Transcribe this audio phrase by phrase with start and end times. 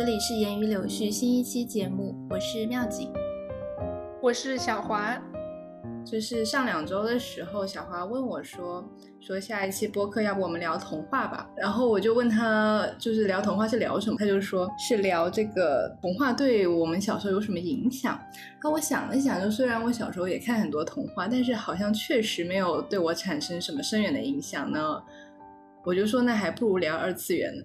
[0.00, 3.12] 这里是言语柳絮新一期节目，我是妙景，
[4.22, 5.14] 我是小华。
[6.06, 8.82] 就是上两周的时候，小华问我说
[9.20, 14.16] ：“说下一期播客要不我们聊童话吧？”然后我就问他，就是聊童话是聊什么？
[14.18, 18.18] 他就说是聊这个童话对我们小时候有什么影响。
[18.32, 25.02] 然后我想了想，就虽然我小时候也看很多童话，但是好像确实没有对我产生什么深远的影响呢。
[25.84, 27.62] 我就说那还不如聊二次元呢。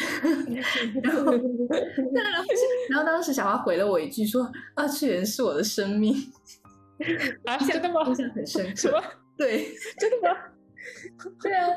[1.02, 1.32] 然后，
[2.90, 6.14] 然后当时小花回了我一句说：“二次元是我的生命。
[7.44, 8.02] ”啊，真的吗？
[8.06, 8.76] 印象很深刻。
[8.76, 9.02] 什么？
[9.36, 10.38] 对，真的吗？
[11.42, 11.68] 对啊。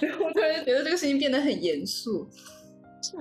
[0.00, 2.28] 然后我突然觉得这个事情变得很严肃。
[3.02, 3.16] 是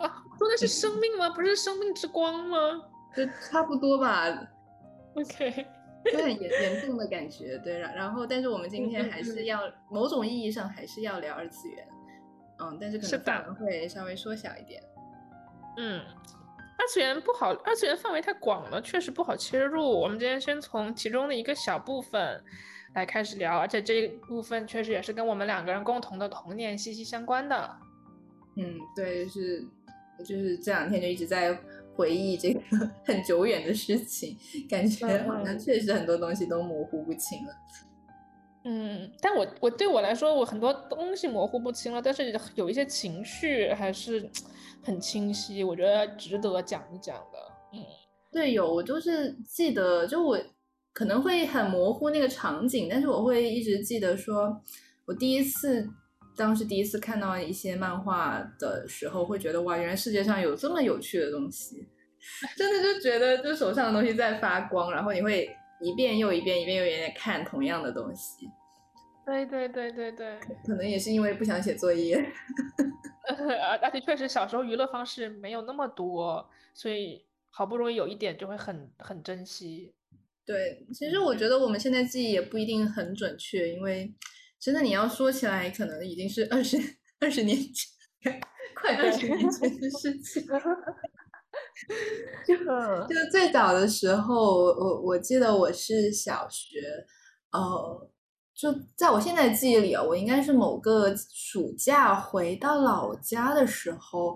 [0.00, 1.30] 啊，说的是生命吗？
[1.30, 2.82] 不是生命之光吗？
[3.16, 4.48] 就差不多吧。
[5.14, 5.66] OK。
[6.12, 7.78] 就很严严重的感觉，对。
[7.78, 11.86] 然然后，但是我们今天还是要某种意义上还是要聊二次元。
[12.58, 14.82] 嗯，但是可能范围会稍微缩小一点。
[15.78, 16.02] 嗯。
[16.78, 19.82] 二次元不好，二次元范围太广了，确实不好切入。
[19.82, 22.38] 我们今天先从其中的一个小部分
[22.94, 27.76] 来开始聊，而且这一部分确实也是跟我们两个人共同的童年息息相关的。
[28.56, 29.66] 嗯，对，是，
[30.18, 31.58] 就是这两天就一直在
[31.94, 32.60] 回忆这个
[33.06, 34.36] 很久远的事情，
[34.68, 37.54] 感觉好像确实很多东西都模糊不清了。
[38.66, 44.28] 嗯，但我我对我来说，我很多东西模糊不清了，但是有一些情绪还是。
[44.82, 47.38] 很清晰，我觉得值得讲一讲的。
[47.72, 47.82] 嗯，
[48.30, 50.38] 对，有我就是记得，就我
[50.92, 54.62] 可能会很模糊那个场景，但是我会一直记得，说
[55.04, 55.90] 我第一次
[56.36, 61.88] 当时第一次看到一些漫画的时候，会觉得哇，原来世界上有这么有趣的东西，
[62.56, 65.50] 真的就觉得就手上的东西在发光，然后你会
[65.80, 68.48] 一遍又一遍，一遍又一遍看同样的东西。
[69.24, 72.16] 对对对对对，可能也是因为不想写作业。
[73.82, 79.92] 而且确实小时候娱乐方式没有那么多，所以好不容易有一点就会很很珍惜。
[80.44, 84.14] 对，其实我觉得我们现在记忆也不一定很准确，因为
[84.60, 86.78] 真的你要说起来，可能已经是二十
[87.18, 88.40] 二十年前，
[88.76, 90.46] 快二十年前的事情。
[92.46, 92.56] 就
[93.06, 96.80] 就最早的时候，我我记得我是小学，
[97.52, 98.10] 呃。
[98.58, 104.34] 就在我现在记忆里啊，我应该是某个暑假回到老家的时候，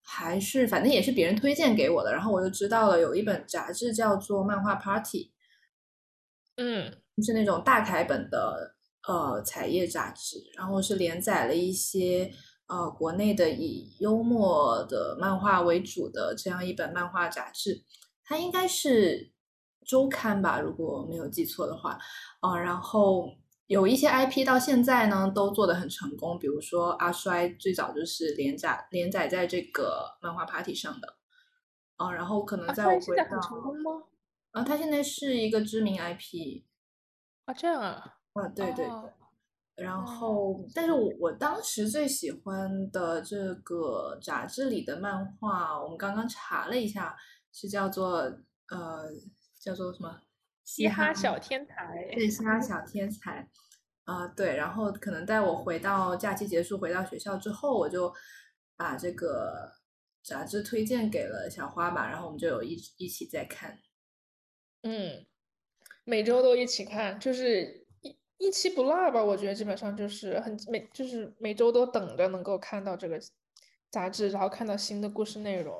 [0.00, 5.24] 还是反正也是别人推荐给我的，然后我就知道了有一本杂志叫做《漫画 Party》，
[6.62, 8.76] 嗯，是那种大台本的
[9.08, 12.32] 呃彩页杂志，然后是连载了一些
[12.70, 17.82] 呃国内的以幽默的漫画为主的这样一本漫画杂志，
[18.24, 19.32] 它应该是。
[19.86, 21.98] 周刊吧，如果没有记错的话，
[22.40, 23.28] 啊，然后
[23.66, 31.16] 有一些 IP 到现在呢都做得很成功，比如说阿衰最早就是连载连载在这个漫画 Party 上的，
[31.96, 33.24] 啊，然后可能在我回到，
[34.52, 36.62] 啊，他现在是一个知名 IP，
[37.46, 38.86] 啊，这样啊，啊，对对对，
[39.80, 47.16] 然后，但是我我当时最喜欢的这个杂志里的漫画，我们刚刚查了一下，
[47.52, 48.12] 是叫做
[48.68, 49.10] 呃。
[49.62, 50.22] 叫做什么？
[50.64, 51.94] 嘻哈小天才。
[52.14, 53.46] 对，嘻哈 小天才。
[54.04, 54.56] 啊，对。
[54.56, 58.10] 然后可能在我回到假期结束回到学校之后，我就
[58.74, 59.70] 把这个
[60.24, 63.78] 杂志推荐给了小花吧，然后我们就有一一起在看。
[64.80, 65.26] 嗯，
[66.04, 67.79] 每周都一起看，就是
[68.40, 69.22] 一一期不落吧。
[69.22, 73.20] 我觉得基本上就是很每就是每周都等着能够看到这个
[73.90, 75.76] 杂志，然后看到新的故事内容。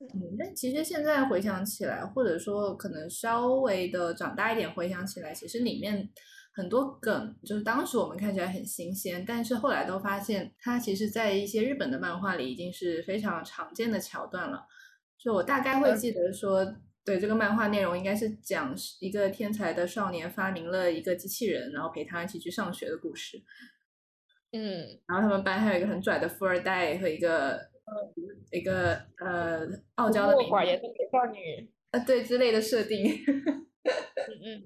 [0.00, 6.08] 嗯，但其实现在回想起来，或者说可能稍微的长大一点回想起来，其实里面
[6.54, 14.66] 很多梗就是当时我们看起来很新鲜，但是后来都发现它其实，在一些日本的漫画里已经是非常常见的桥段了。
[15.18, 16.64] 就我大概会记得说，
[17.04, 23.42] 对这个漫画内容应该是讲一个天才的少年发明了一个机器人，然后陪他一起去上学的故事。
[24.52, 27.70] 嗯，然后他们班还有一个很拽的富二代和一个。
[28.52, 29.66] 一个呃
[29.96, 33.04] 傲娇的寡言的美少女啊，对之类的设定。
[33.04, 33.66] 嗯
[34.46, 34.62] 嗯。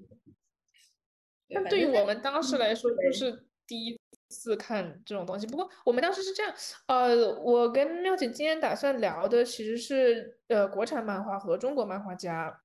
[1.49, 3.99] 但对于我们当时来说，就是第一
[4.35, 5.47] 次看这种东西。
[5.47, 6.53] 不过我们当时是这样，
[6.87, 12.61] 呃，我跟妙姐今天打算聊的其实是呃国产漫画和中国漫画家，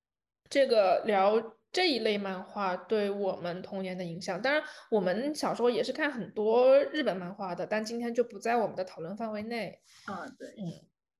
[0.49, 1.55] 这个聊。
[1.72, 9.78] 这一类漫画对我们童年的影响，当然我们小时候也是看很多日本漫画的，但今天就不在我们的讨论范围内。
[10.06, 10.66] 啊，对，嗯。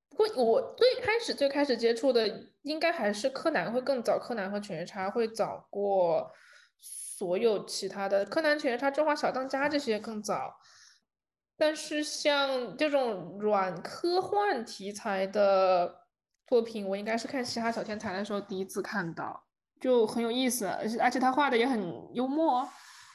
[0.08, 2.29] 不过我最开始最开始接触的
[2.62, 6.29] 应该还是柯南会更早，柯南和犬夜叉会早过
[7.20, 10.56] 所有其他的，柯南、犬夜叉、中华小当家这些更早。
[11.58, 16.06] 但是像这种软科幻题材的
[16.46, 19.44] 作品，我应该是看《嘻哈小天才》的时候第一次看到，
[19.78, 21.78] 就很有意思，而且而且他画的也很
[22.14, 22.67] 幽默。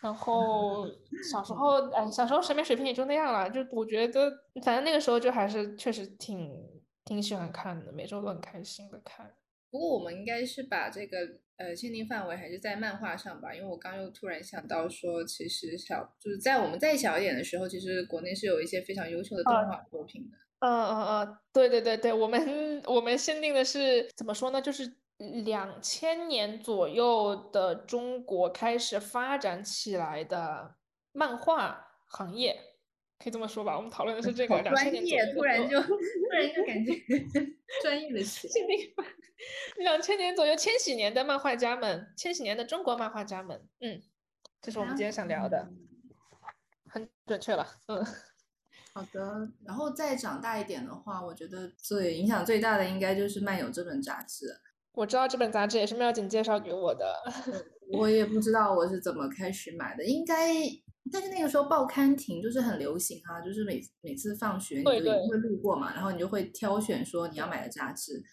[0.04, 0.86] 然后
[1.32, 4.32] 小时候，哎，小时候审美水平也就那样了，就我觉得，
[4.64, 6.56] 反正那个时候就还是确实挺
[7.04, 9.34] 挺喜欢看的，每周都很开心的看。
[9.72, 11.18] 不过我们应该是把这个
[11.58, 20.38] 呃限定范围还是在漫画上吧，因为我刚又突然想到说，其实小就是在我们再小一点的时候，其实国内是有一些非常优秀的动画作品的。
[20.60, 24.62] 嗯嗯嗯，对对对对，我们我们限定的是怎么说呢？
[24.62, 24.96] 就是
[25.44, 30.76] 两千年左右的中国开始发展起来的
[31.12, 32.58] 漫画行业，
[33.18, 33.76] 可以这么说吧？
[33.76, 34.62] 我们讨论的是这个。
[34.62, 35.96] 专业，突然就突
[36.32, 36.92] 然就感觉
[37.82, 38.54] 专业的起来。
[39.78, 44.02] 两千年左右，千禧年的漫画家们，千禧年的中国漫画家们，嗯，
[44.62, 45.70] 这是我们今天想聊的，
[46.88, 48.06] 很准确了，嗯，
[48.94, 49.50] 好的。
[49.66, 54.62] 然后再长大一点的话，我觉得最影响最大的应该就是漫游这本杂志。
[54.94, 57.22] 我知道这本杂志也是妙景介绍给我的，
[57.92, 60.54] 我也不知道我是怎么开始买的，应该，
[61.12, 68.24] 但是那个时候报刊亭就是很流行啊，就是每每次放学你就一定会路过嘛，然后你就会挑选说你要买的杂志。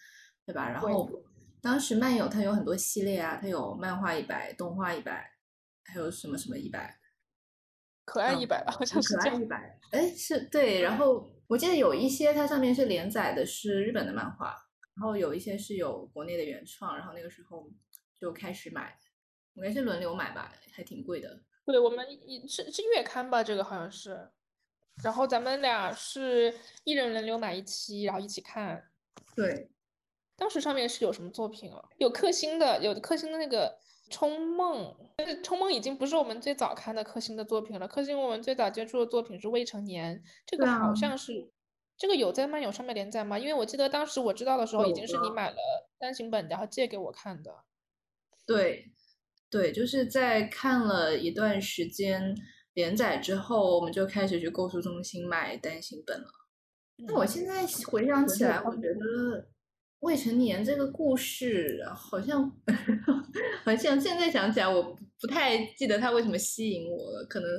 [0.45, 0.69] 对吧？
[0.69, 1.09] 然后
[1.61, 5.25] 当时漫友它有很多系列啊，它有漫画一百、动画一百，
[5.85, 6.99] 还有什么什么一百，
[8.03, 9.79] 可爱一百吧，好像是可爱一百。
[9.91, 10.81] 哎，是对。
[10.81, 14.53] 然后我记得有一些它上面是连载的是日本的漫画，
[14.97, 16.97] 然后有一些是有国内的原创。
[16.97, 17.71] 然后那个时候
[18.19, 18.99] 就开始买，
[19.53, 21.41] 应该是轮流买吧，还挺贵的。
[21.65, 24.29] 对，我们一是是月刊吧，这个好像是。
[25.03, 28.89] 然后咱们俩是一人轮流买一期，然后一起看。
[29.35, 29.69] 对。
[30.35, 31.81] 当时上面是有什么作品啊？
[31.97, 33.69] 有克星的，有克星的那个
[34.13, 37.87] 《冲梦》，但是《冲梦》已经不是我们最早看的克星的作品了。
[37.87, 41.49] 克星我们最早接触的作品是《未成年》，这个好像是，
[41.95, 43.37] 这个有在漫友上面连载吗？
[43.37, 45.57] 因为我记得当时我知道的时候，已经是你买了
[45.99, 47.63] 单行本，然后借给我看的。
[48.45, 48.91] 对，
[49.53, 52.35] 对，就是在看了一段时间
[52.73, 56.27] 连载之后，我们就开始去购书中心买单行本了。
[57.07, 59.49] 那我现在回想起来，我觉得。
[59.99, 62.43] 未成年这个故事好像
[63.63, 67.25] 好像现在想起来，我不太记得它为什么吸引我了。
[67.29, 67.49] 可能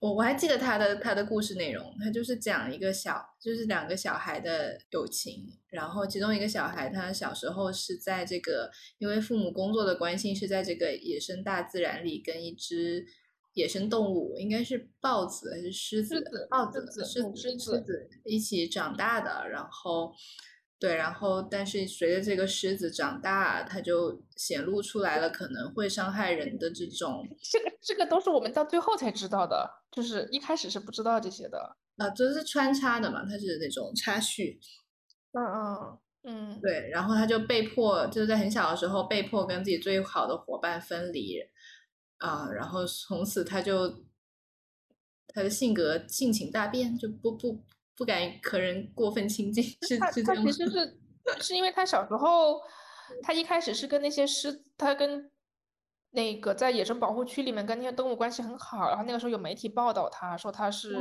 [0.00, 5.46] 我我还记得他的他的故事内容，他就是讲一个小，就是两个小孩的友情。
[5.68, 13.06] 然后其中一个小孩，他小时候是在这个因为父母工作的关系，是在这个野生大自然里跟一只
[13.52, 16.24] 野生动物，应该是豹子还是狮子？
[16.50, 19.48] 豹子、狮子、狮子一起长大的。
[19.48, 20.12] 然后。
[20.80, 27.22] 对，然后但是随着这个狮子长大，它就显露出来了可能会伤害人的这种。
[27.52, 31.76] 这个这个都是我们到最后才知道的，就是一开始是不知道这些的。
[31.98, 34.58] 啊，这是穿插的嘛，它是那种插叙。
[35.32, 36.60] 嗯嗯嗯。
[36.62, 41.40] 对，然后他就被迫就是在很小的时候被迫跟自己最好的伙伴分离，
[42.16, 44.02] 啊，然后从此他就
[45.28, 47.62] 他的性格性情大变，就不不。
[47.96, 50.98] 不敢和人过分亲近，是是这样其实 是
[51.40, 52.60] 是因为他小时候，
[53.22, 55.30] 他一开始是跟那些狮，他跟
[56.12, 60.94] 那个在野生保护区里面跟那些动物关系很好，然后那个时候有媒体报道他说他是，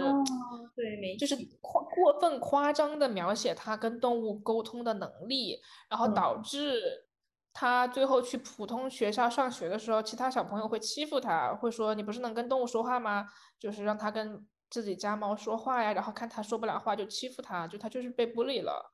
[0.75, 7.07] 对，就是夸过分夸张的描写他跟动物沟通的能力，然后导致
[7.53, 13.25] 他最后去普通学校上学的时候，其他小朋友会欺负他，会说你不是能跟动物说话吗？
[13.57, 14.45] 就是让他跟。
[14.69, 18.93] 自己家猫说话呀，然后看它说不了话就欺负它，就它就是被孤立了，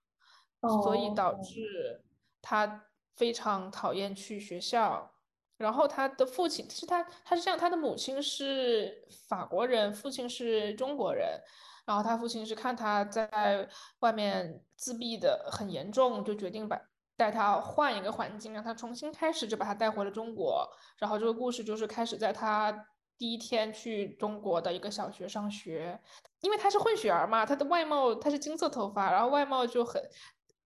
[0.84, 2.04] 所以导致
[2.42, 5.12] 它非常讨厌去学校。
[5.58, 11.40] 然后他的父亲是他，他是这样，他的母亲是法国人，父亲是中国人。
[11.86, 16.78] 然后他父亲是看他在外面自闭的很严重，就决定把
[17.16, 20.68] 带他换一个环境，让他重新开始，就把他带回了中国。
[20.98, 22.88] 然后这个故事就是开始在他。
[23.18, 25.98] 第一天去中国的一个小学上学，
[26.42, 30.02] 因为他是混血儿嘛，他的外貌他是金色头发，然后外貌就很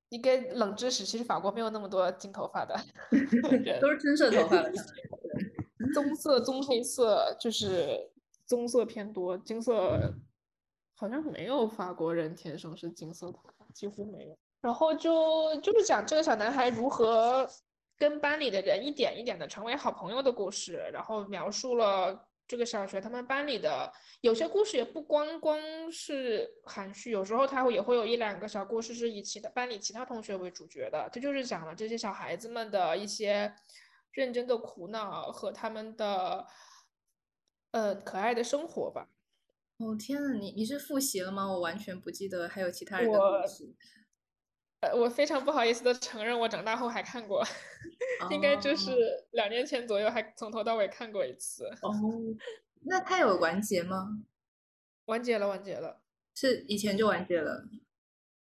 [0.10, 2.76] 一个冷知识，其实法国没有那么多金头发的
[3.64, 4.72] 人，都是金色头发的，
[5.94, 8.10] 棕色、棕黑色就是
[8.48, 10.12] 棕色偏多，金色
[10.96, 14.38] 好像没有法国人天生是金色头发，几乎没有。
[14.62, 17.48] 然后就就是讲这个小男孩如何
[17.98, 22.26] 跟班里的人一点一点的成为好朋友的故事，然后描述了。
[22.50, 33.54] 这个小学，他们班里的有些故事也不光光是含蓄，有时候他会也会有一两个小故事是以其他班里其他同学为主角的，这就是讲了这些小孩子们的一些
[34.14, 36.48] 认真的苦恼和他们的
[37.70, 39.10] 呃可爱的生活吧。
[39.78, 41.46] 哦天呐，你你是复习了吗？
[41.46, 43.76] 我完全不记得还有其他人的故事。
[44.82, 47.44] 呃，我非常不好意思的承认，我长大后还看过，
[48.32, 48.92] 应该就是
[49.32, 51.66] 两年前左右还从头到尾看过一次。
[51.82, 51.92] 哦，
[52.82, 54.24] 那它有完结吗？
[55.06, 56.02] 完结了，完结了，
[56.34, 57.68] 是以前就完结了，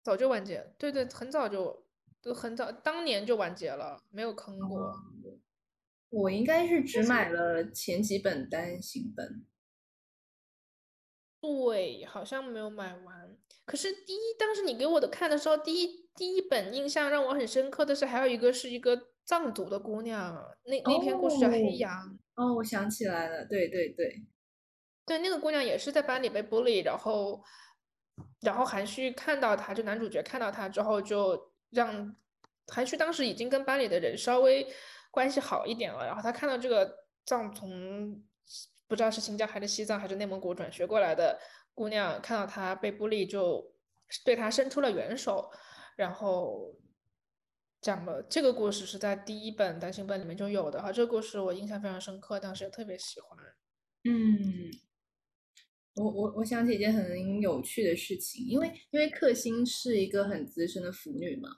[0.02, 0.75] 早就完结。
[0.78, 1.85] 对对，很早就
[2.23, 4.95] 都很早，当年就完结了，没有坑过。
[6.11, 9.45] 我应该是只买了前几本单行本。
[11.40, 13.37] 对，好像没有买完。
[13.64, 20.34] 可是第一，当时你给我的看的时候，第一第一本印象让我很深刻的是，还有一个是一个藏族的姑娘，
[20.64, 21.90] 那那篇故事叫《黑羊》。
[22.34, 24.22] 哦，我想起来了，对对对，
[25.06, 27.40] 对，那个姑娘也是在班里被 bully，然后
[28.40, 32.16] 然后韩旭看到她，就男主角看到她之后，就让
[32.66, 34.66] 韩旭当时已经跟班里的人稍微
[35.12, 38.20] 关系好一点了，然后他看到这个藏从。
[38.88, 41.38] 不知道是新疆还是西藏还是内蒙古转学过来的
[41.75, 43.62] 姑娘，看到她被孤立，就
[44.25, 45.50] 对她伸出了援手，
[45.98, 46.76] 然后
[47.80, 53.36] 讲了这个故事是在第一本单行本里面就有的哈，这个故事我印象非常深刻，当时也特别喜欢。
[54.04, 54.70] 嗯，
[55.96, 61.50] 我我我想起一件很有趣的事情，因为因为克星是一个很资深的腐女嘛。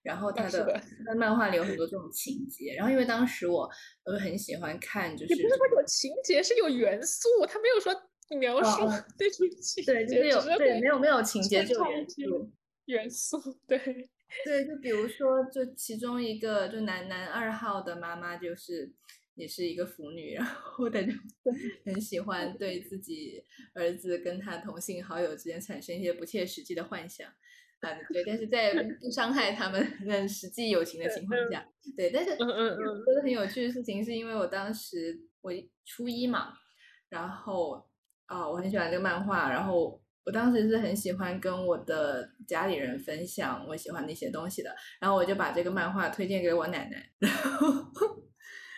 [0.00, 3.68] 然后他的他的漫画里有很多这种情节，然后因为当时我
[4.04, 7.92] 我很喜欢看，就是也不是说有情节，是有元素，他没有说
[8.38, 8.86] 描述
[9.18, 12.48] 对情对，就是有对没有没有情节就元素
[12.88, 13.78] 元素对
[14.44, 18.92] 对，就比如说就其中一个就男男二号的妈妈就是
[19.34, 21.12] 也是一个腐女，然后他就
[21.86, 23.42] 很喜欢对自己
[23.74, 27.26] 儿子跟他同性好友之间产生一些不切实际的幻想。
[27.80, 31.64] 啊，对，但是在 不伤害他们的实际友情的情况下，
[31.96, 35.52] 对，但是嗯嗯嗯，说的很有趣的事情，是因为我当时我
[35.84, 36.52] 初一嘛，
[37.08, 37.88] 然后
[38.26, 44.70] 啊，我很喜欢这个漫画，然后我当时是很喜欢跟我的家里人分享我喜欢的一些东西的，
[45.00, 47.82] 然后我就把这个漫画推荐给我奶奶， 然后。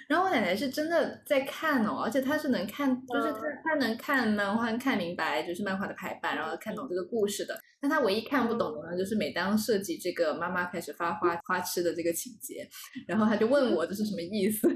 [0.09, 7.57] 然后我奶奶是真的在看哦，而且她是能看，就是她她能看漫画看明白，就是漫画的排版，然后看懂这个故事的。
[7.81, 12.69] 但她唯一看不懂的呢，就是每当涉及这个妈妈开始发花花痴的这个情节，
[13.07, 14.69] 然后她就问我这是什么意思。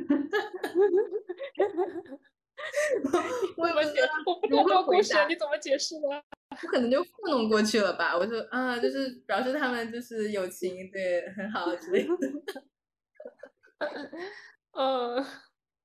[3.57, 4.01] 我怎么解？
[4.27, 6.23] 我不懂这个故事，你怎么解释呢？
[6.63, 8.17] 我可能就糊弄过去了吧。
[8.17, 12.15] 我说啊，就是表示他们就是友情，对，很好之类的。
[14.73, 15.23] 嗯，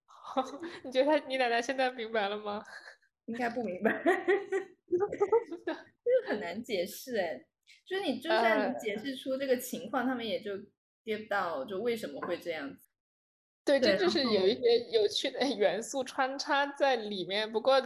[0.06, 0.44] 好，
[0.84, 2.64] 你觉得你奶奶现在明白了吗？
[3.26, 7.46] 应该不明白，就是很难解释哎。
[7.86, 10.52] 就是你就算能解释出这个情况，他们也就
[11.04, 12.88] get 到就为什么会这样子。
[13.66, 17.52] 对，这就是有一些有趣的 元素穿插在里面。
[17.52, 17.82] 不过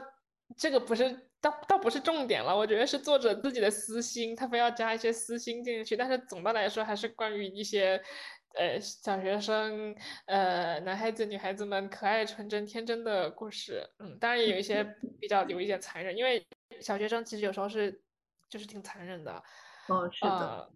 [0.58, 5.96] 这个不是倒倒不是重点了，我觉得是作者自己的私心，他非要加一些私心进去。
[5.96, 8.02] 但是总的来说，还是关于一些。
[8.56, 9.96] 呃，小学生，
[10.28, 14.84] 呃，男孩子、女孩子们可爱、纯真、天真的故事，嗯，当然也有一些
[15.20, 16.46] 比较有一点残忍，因为
[16.80, 18.00] 小学生其实有时候是
[18.48, 19.44] 就是挺残忍的，
[19.88, 20.70] 哦，是的，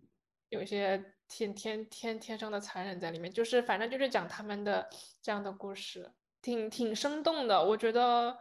[0.50, 0.98] 有一些
[1.28, 4.90] 天天天天生的残忍在里面，就是反正就是讲他们的
[5.22, 8.36] 这样的故事，挺挺生动的，我觉得，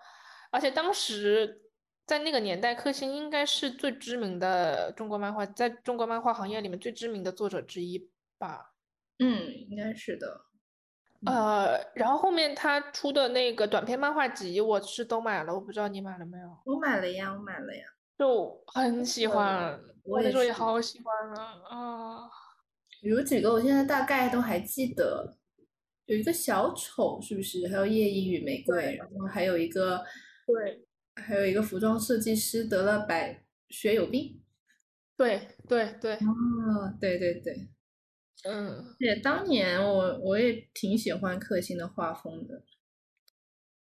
[0.50, 1.65] 而且当时
[2.06, 8.08] 在那个年代，克星应该是最知名的中国漫画，在中国漫画行业里面最知名的作者之一
[8.38, 8.74] 吧。
[9.18, 10.42] 嗯，应该是的。
[11.24, 16.56] 呃，然后后面他出的那个短篇漫画集，我是都买了，我不知道你买了没有？
[16.64, 17.82] 我买了呀，我买了呀，
[18.16, 22.30] 就很喜欢，我那时候也好喜欢啊啊！
[23.02, 25.36] 有几个我现在大概都还记得，
[26.04, 27.66] 有一个小丑是不是？
[27.66, 30.04] 还有夜莺与玫瑰，然后还有一个
[30.46, 30.86] 对，
[31.16, 34.42] 还有一个服装设计师得了白血友病，
[35.16, 37.68] 对对对，哦，对对对。
[38.44, 42.62] 嗯，也当年我我也挺喜欢克星的画风的，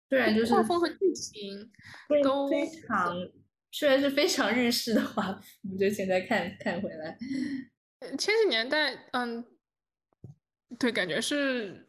[0.08, 1.70] 虽然就是画风和剧情
[2.24, 3.14] 都非常，
[3.70, 7.16] 虽然是非常日式的画风，我觉得现在看看回来，
[8.18, 9.44] 千禧年代，嗯，
[10.78, 11.86] 对，感觉是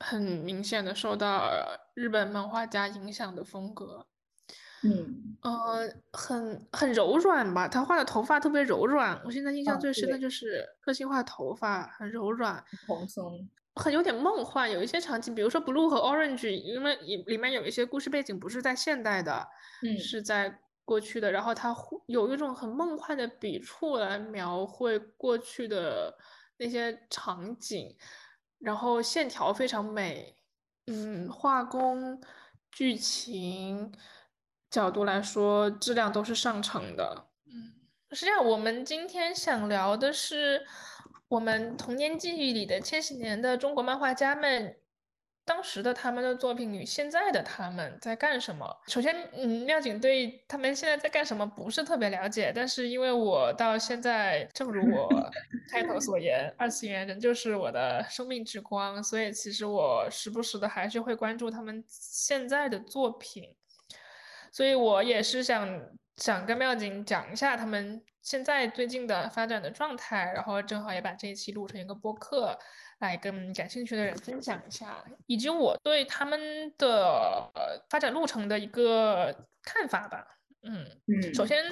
[0.00, 1.48] 很明显的受到
[1.94, 4.08] 日本漫画家影响的风格。
[4.84, 9.20] 嗯，呃，很很柔软吧，他画的头发特别柔软。
[9.24, 14.70] 我现在印象最深的就是个性化头发很柔软，蓬松，很有点梦幻。
[14.70, 19.46] 有一些场景，比如说 Blue 和 Orange，因为里里面有一些故事背景不是在现代的，
[19.82, 21.30] 嗯，是在过去的。
[21.30, 21.74] 然后他
[22.06, 26.12] 有一种很梦幻的笔触来描绘过去的
[26.58, 27.96] 那些场景，
[28.58, 30.36] 然后线条非常美，
[30.86, 32.20] 嗯，画工、
[32.72, 33.92] 剧情。
[34.72, 37.26] 角度来说，质量都是上乘的。
[37.46, 37.74] 嗯，
[38.10, 40.66] 是这样我们今天想聊的是
[41.28, 44.76] 我们童年记忆里的千禧年的中国漫画家们。
[45.44, 48.64] 当时的他们的作品与现在的他们在干什么？
[48.86, 55.08] 首先，嗯，妙景对他们现在在干什么不是特别了解，但是因为我到现在，正如我
[55.68, 63.52] 开头所言，二次元仍旧是我的生命之光，所以其实我时不时的还是会关注他们现在的作品，
[64.52, 65.68] 所以我也是想
[66.18, 72.56] 想跟妙景讲一下他们现在最近的发展的状态，然后正好也把这一期录成一个播客。
[72.98, 77.50] 来跟感兴趣的人分享一下，以及我对他们的
[77.90, 80.24] 发展路程的一个看法吧。
[80.62, 81.64] 嗯嗯，首先，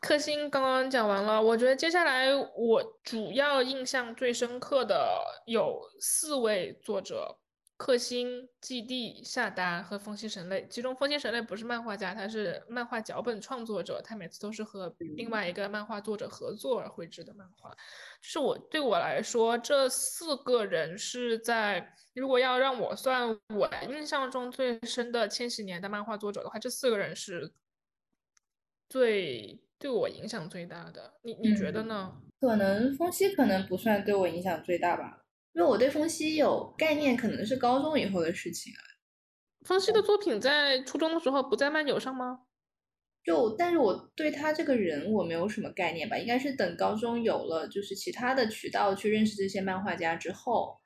[0.00, 7.38] 克星刚刚讲完了，我觉得接下来我主要印象最深刻的有四位作者。
[7.82, 17.70] 克星、基地、夏达和风息神类，其中风息神类不是漫画家，他是漫画脚本创作者，他每次都是和另外一个漫画作者合作而绘制的漫画。
[17.70, 27.52] 就是我对我来说，这四个人是在如果要让我算我印象中最深的千禧年的漫画作者的话，这四个人是
[28.88, 31.14] 最对我影响最大的。
[31.22, 32.12] 你你觉得呢？
[32.40, 35.21] 可能风息可能不算对我影响最大吧。
[35.54, 38.80] 因为我对风息有概念，可能是高中以后的事情了。
[39.66, 42.40] 风息的作品在初中的时候不在漫友上吗？
[43.22, 50.76] 就，但是我对他这个人我没有什么概念吧，应该是等高中有了就是其他的渠道去认识这些漫画家之后，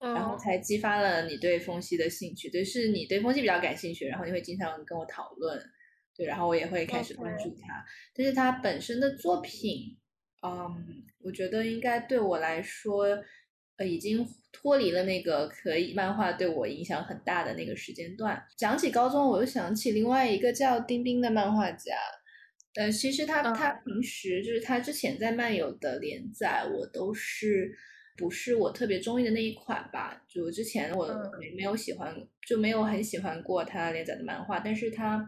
[0.00, 2.50] 然后才激发了你对风息的兴趣。
[2.50, 5.62] 对，是你对风息比较感兴趣，然后你会经常跟我讨论，
[6.16, 7.84] 对，然后我也会开始关注他。
[8.12, 9.96] 但是他本身的作品，
[10.42, 13.06] 嗯，我觉得应该对我来说。
[13.78, 18.42] 呃，已经脱离了那个可以漫画对我影响很大的那个时间段。
[18.56, 21.94] 讲起高中，我又想起另外一个叫丁丁的漫画家。
[22.76, 27.74] 呃，其实他他平时就是他之前在漫游的连载，我都是
[28.16, 30.22] 不是我特别中意的那一款吧？
[30.28, 31.06] 就之前我
[31.38, 32.14] 没没有喜欢，
[32.46, 34.60] 就没有很喜欢过他连载的漫画。
[34.60, 35.26] 但是他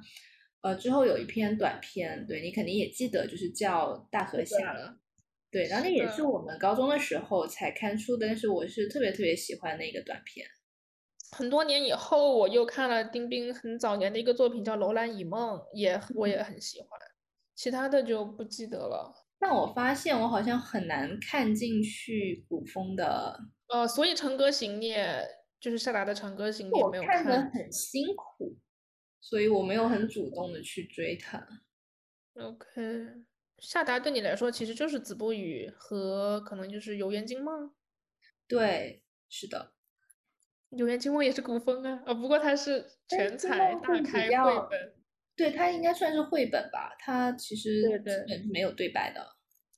[0.63, 4.57] 呃之后有一篇短篇，对你肯定也记得，就是叫《大河下》。
[5.51, 10.47] 对，然后那也是我们高中的时候才看出的，但是我是特别特别喜欢的一个短片。
[11.33, 16.89] 很多年以后，我又看了丁丁很早年的一个作品叫《楼兰以梦》，也我也很喜欢，
[17.55, 19.15] 其他的就不记得了。
[19.39, 23.39] 但我发现我好像很难看进去古风的。
[23.69, 25.23] 呃，所以《长歌行》也
[25.61, 28.57] 就是夏达的《长歌行》，也没有看的很辛苦，
[29.21, 31.47] 所以我没有很主动的去追它。
[32.35, 33.27] OK。
[33.61, 37.73] 夏达对你来说其实就是子不语和可能就是游园惊梦，
[38.47, 39.73] 对，是的，
[40.71, 44.95] 游园惊梦也是古风啊，啊，不过它是全彩大开绘本，
[45.35, 49.27] 对，它应该算是绘本吧，它其实基本是没有对白的。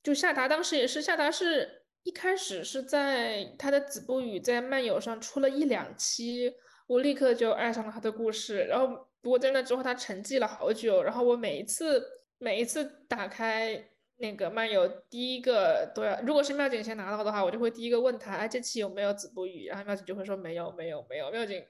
[0.03, 6.53] 就夏达当时也是，夏达是一开始是在他的子不语在漫友上出了一两期，
[6.85, 12.20] 我立刻就爱上了他的故事，然后不过在那之后他沉寂了好久，然后我每一次。
[12.41, 19.67] 每一次打开那个漫游，第一个都要，如果是妙景先拿到的话，我就会第一个问他，哎，这期有没有子不语？
[19.67, 21.29] 然后妙景就会说没有，没有，没有。
[21.29, 21.63] 妙景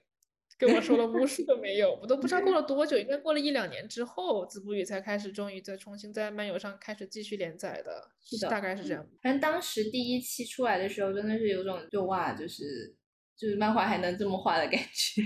[0.57, 9.05] 跟我说了无数个没有，我都不知道过了多久，应该过了一两年之后，子不语才开始终于再重新在漫游上开始继续连载的，是的，大概是这样。
[9.21, 12.95] 反正当时第一期出来的时候，真的是有种就哇，就是
[13.35, 15.21] 就是漫画还能这么画的感觉。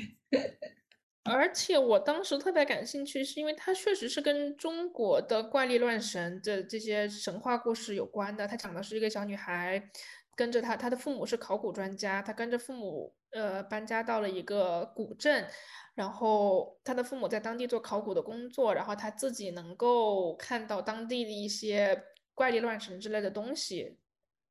[1.26, 8.48] 而且我当时特别感兴趣，是因为它确实是跟中国的怪力乱神的这些神话故事有关的。
[8.48, 9.90] 它讲的是一个小女孩，
[10.36, 15.48] 跟着她，她的父母是考古专家，她跟着父母呃搬家到了一个古镇，
[15.96, 22.04] 然后她的父母在当地做考古的工作，然后她自己能够看到当地的一些
[22.36, 23.98] 怪力乱神之类的东西，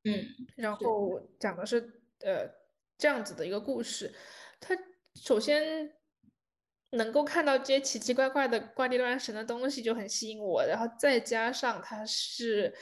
[0.03, 0.25] 嗯，
[0.57, 1.79] 然后讲的是
[2.19, 2.49] 呃
[2.97, 4.13] 这样子的一个故事。
[4.59, 4.77] 它
[5.15, 5.93] 首先。
[6.91, 12.73] 能够看到这些奇奇怪怪的怪力乱神的东西就很吸引我，然后再加上它是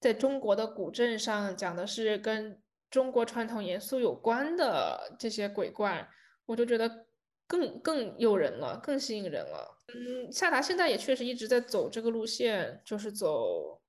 [0.00, 6.06] 在中国的古镇上讲的是跟中国传统元素有关的这些鬼怪，
[6.46, 7.06] 我就觉得
[7.46, 9.78] 更更诱人了，更吸引人了。
[9.94, 13.80] 嗯，夏达现在也确实一直在走这个路线，就是走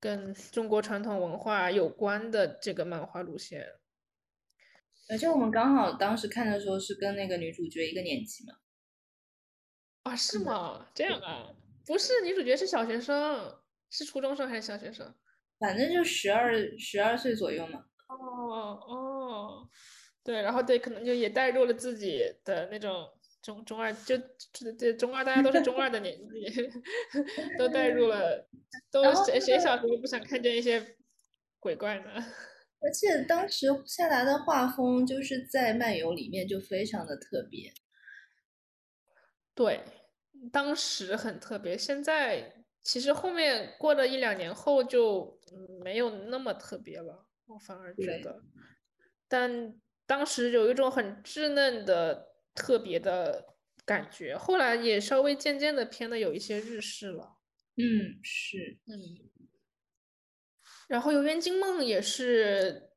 [0.00, 3.64] 跟中国传统文化有关的这个漫画路线。
[5.08, 8.54] 而且我们刚好当时看的时候是跟那个女主角一个年级嘛。
[10.04, 10.86] 啊，是吗？
[10.94, 11.50] 这样啊？
[11.86, 13.54] 不是，女主角是小学生，
[13.90, 15.14] 是初中生还是小学生？
[15.58, 17.84] 反正就十二十二岁左右嘛。
[18.08, 18.16] 哦
[18.86, 19.68] 哦，
[20.22, 23.08] 对，然后对，可能就也带入了自己的那种
[23.42, 24.16] 中中二就
[24.52, 26.70] 这这中二，大家都是中二的年纪，
[27.58, 28.46] 都带入了，
[28.90, 30.96] 都谁谁小时候不想看见一些
[31.58, 32.10] 鬼怪呢？
[32.80, 37.72] 而且当时夏达的画风就是在漫游里面就非常的特别，
[39.54, 39.80] 对，
[40.52, 45.40] 当时很特别，现在其实后面过了一两年后就
[45.82, 48.42] 没有那么特别了，我反而觉得，
[49.28, 49.74] 但
[50.06, 52.32] 当时有一种很稚嫩的。
[52.56, 57.38] 特别的感觉，后来也稍微渐渐的偏的有一些日式了。
[57.74, 58.94] 嗯，是，嗯。
[60.86, 62.90] 然后《游园惊梦》也是，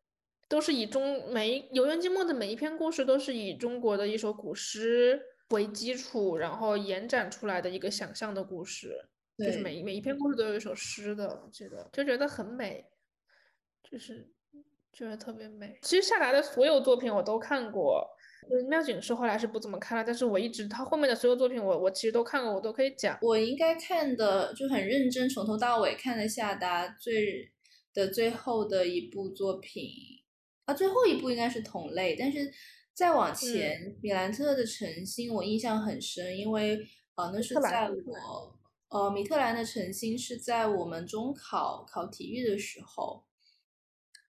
[0.47, 9.09] 都是以中每《游园惊梦》的每一篇故事都是以中国的一首古诗为基础，然后延展出来的一个想象的故事。
[9.37, 12.85] 就是每每一篇故事都有一首诗的，我觉得就觉得很美，
[13.83, 14.31] 就是
[14.91, 15.77] 觉得特别美。
[15.83, 18.07] 其实夏达的所有作品我都看过。
[18.69, 23.17] 妙景是后来是不怎么看了，但是我一直他后面的所有作品，我我其实都看过，我都可以讲。
[23.21, 27.51] 我应该看的就很认真，从头到尾看了夏达最
[27.93, 29.91] 的最后的一部作品
[30.65, 32.49] 啊，最后一部应该是同类，但是
[32.97, 36.79] 再往前，米兰特的晨星我印象很深，因为
[37.13, 43.23] 呃那是在我呃米特兰的晨星是在我们中考考体育的时候。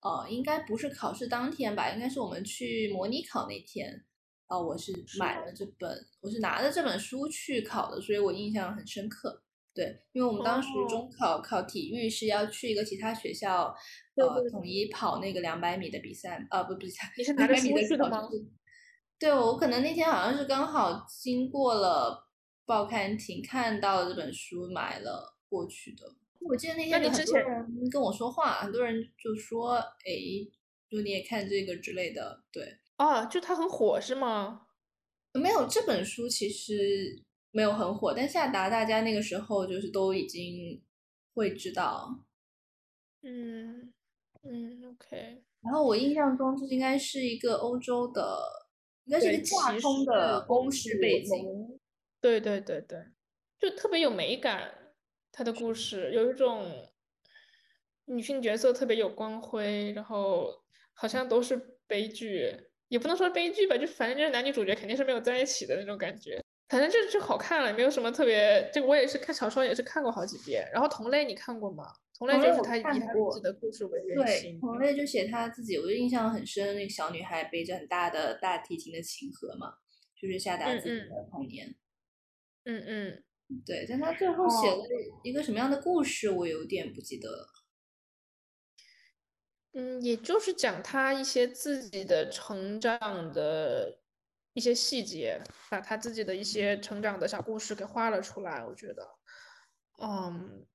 [0.00, 1.90] 呃，应该不是考试当天吧？
[1.90, 4.04] 应该是我们去模拟考那天。
[4.46, 9.42] 啊，我是买了这本，我是拿着这本书去考的，所以我印象很深刻。
[9.74, 13.74] 对，因为我们当时中考考体育是要去一个其他学校，
[14.14, 16.46] 呃，统一跑那个两百米的比赛。
[16.50, 18.22] 呃，不，不是，你是拿着书去的吗？
[19.18, 22.28] 对，我可能那天好像是刚好经过了
[22.64, 26.14] 报刊亭，看到了这本书，买了过去的。
[26.40, 29.74] 我记得那天很多人跟我说话，很多人就说
[30.07, 30.12] ：“哎，
[30.88, 34.66] 就你也看这个之类的。”对，啊，就它很火是吗？
[35.33, 40.81] 没有，这本书其实没有很火，但夏达大家那个时候就是都已经
[41.35, 42.24] 会知道。
[43.22, 43.92] 嗯
[44.42, 45.42] 嗯，OK。
[45.61, 48.38] 然后我印象中这应该是一个欧洲的，
[49.08, 51.80] 应该是一个架空的公式背景。
[52.20, 52.98] 对对对对，
[53.58, 54.70] 就特别有美感。
[55.32, 56.66] 他的故事有一种
[58.04, 60.52] 女性角色特别有光辉，然后
[60.92, 62.54] 好像都是悲剧，
[62.88, 66.42] 也不能说悲剧吧，就反正就是男女主角肯定是没有在一起的那种感觉。
[66.68, 68.68] 反正就就好看了，没有什么特别。
[68.74, 70.68] 这个我也是看小说，也是看过好几遍。
[70.70, 71.84] 然后同类你看过吗？
[72.18, 72.98] 同类就是他以他自
[73.35, 74.52] 己的故事为原型。
[74.54, 76.74] 对，同类就写他自己，我就印象很深。
[76.74, 79.74] 那个小女孩背着很大的大提琴的琴盒嘛，
[80.20, 81.76] 就是夏达自己的童年。
[82.64, 83.24] 嗯嗯。
[83.64, 84.85] 对，但他最后写了
[85.22, 87.48] 一个什么样的故事，我有点不记得了。
[89.72, 94.00] 嗯，也就是讲他一些自己的成长的
[94.52, 98.62] 一些细节，把他自己的一些成长的小故事给画了出来。
[98.66, 99.09] 我觉得，
[100.02, 100.66] 嗯，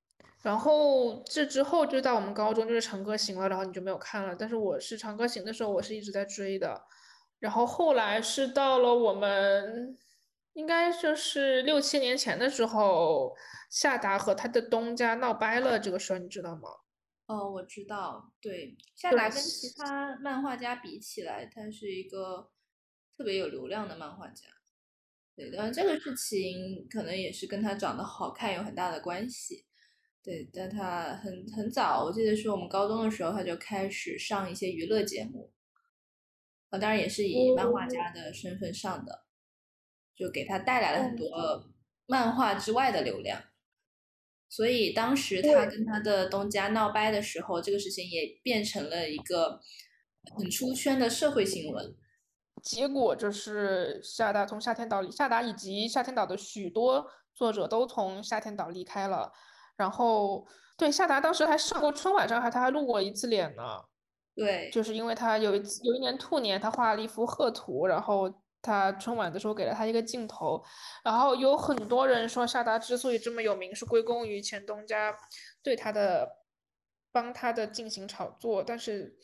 [0.44, 4.36] 然后这之后就到我们高中就是《长歌行》了，然后你就没有看了。
[4.36, 6.84] 但是我是《长歌行》的时候，我是一直在追的。
[7.40, 9.98] 然后后来是到了我们。
[10.56, 13.36] 应该就是六七年前的时候，
[13.72, 16.70] 夏达和他的东家闹掰了这个事儿，你知道吗？
[17.26, 18.32] 哦，我知道。
[18.40, 22.52] 对，夏达跟其他漫画家比起来，他是一个
[23.18, 24.46] 特别有流量的漫画家。
[25.36, 29.66] 对，但这个事情可能也是跟他长得好看有很大的关系。
[30.24, 35.52] 对，但他很很早，我记得是我们高中的时候，他就开始上一些娱乐节目。
[36.70, 39.26] 啊，当然也是以漫画家的身份上的。
[40.16, 41.28] 就给他带来了很多
[42.06, 43.42] 漫画之外的流量，
[44.48, 49.60] 所以当时他跟他的东家闹掰的时候，这个事情也变成了一个
[50.38, 51.96] 很出圈的社会新闻。
[52.62, 59.34] 结果就是夏达从夏天岛，夏达以及夏天岛的许多作者都从夏天岛离开了。
[59.76, 60.46] 然后，
[60.78, 63.64] 对夏达当时还上过春晚上，还他还露过一次脸呢。
[64.36, 68.34] 对，就是因为他有一次有一年兔年，他画了一幅贺图，然后。
[68.66, 70.64] 他春晚的时候给了他一个镜头，
[71.04, 75.14] 然后有很多人说夏达之所以这么有名，是归功于前东家
[75.62, 76.26] 对他的
[77.12, 78.64] 帮他的进行炒作。
[78.64, 79.18] 但是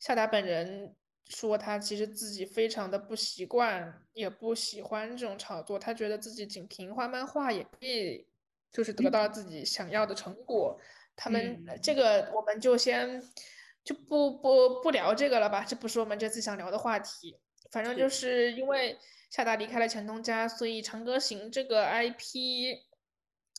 [0.00, 5.78] 夏达本人说他其实自己非常的不习惯，也不喜欢这种炒作。
[5.78, 8.26] 他觉得自己仅凭画漫画也可以，
[8.72, 10.80] 就是得到自己想要的成果。
[11.16, 13.22] 他们这个我们就先
[13.82, 17.38] 就不不不聊这个了吧，这不是我们这次想聊的话题。
[17.70, 18.96] 反正就是因为
[19.30, 22.78] 夏达离开了前东家，所以《长歌行》这个 IP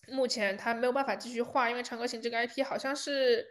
[0.08, 3.45] 目前他没有办法继续画，因为《长歌行》这个 IP 好像是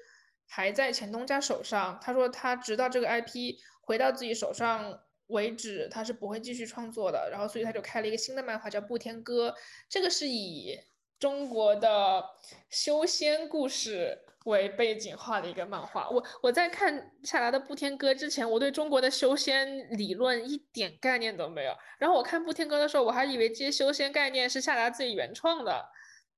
[0.47, 1.99] 还在前东家手上。
[2.03, 7.29] 他说他直到这个 IP 回到自己手上为止，他是不会继续创作的。
[7.31, 9.51] 然后，所以他就开了一个新的漫画，叫《布天歌》。
[9.89, 10.77] 这个是以
[11.19, 12.25] 中国的
[12.71, 16.09] 修仙故事为背景画的一个漫画。
[16.09, 21.73] 我我在看夏达的《布天歌》之前，我对中国的修仙理论一点概念都没有。
[21.99, 25.85] 然后我看《布天歌》的时候，我还以为这些修仙概念是夏达自己原创的。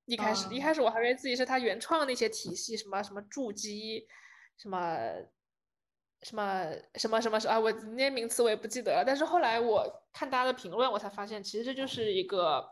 [0.06, 4.06] 一开始，一开始我还以为自己是他原创的一些体系，什么什么筑基，
[4.56, 4.78] 什么。
[6.22, 6.66] 什么
[6.96, 7.58] 什么什么啊？
[7.58, 9.02] 我那些名词我也不记得了。
[9.06, 12.62] 但是后来我看大家的评论，我才发现，其实这就是一个，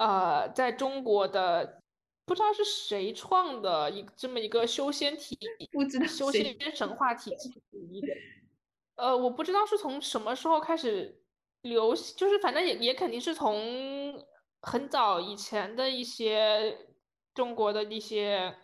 [0.00, 1.82] 呃，在中国的
[2.24, 5.38] 不知道是谁创的一这么一个修仙体，
[5.72, 7.52] 不知道修仙神话体系。
[8.96, 11.20] 呃，我不知道是从什么时候开始
[11.60, 14.24] 流行，就是反正也也肯定是从
[14.62, 16.86] 很早以前的一些
[17.34, 18.56] 中国的一些。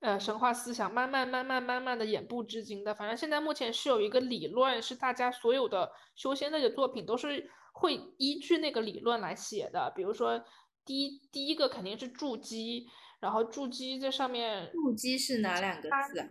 [0.00, 2.94] 呃，神话思想慢慢、慢慢、慢慢的演步至今的。
[2.94, 9.92] 反正现在目前是有一个理论，是大家所有的修仙类的作品都是会依据那个理论来写的。
[9.94, 10.44] 比如说，
[10.84, 12.88] 第一第一个肯定是筑基，
[13.20, 16.28] 然后筑基这上面筑基是哪两个字啊？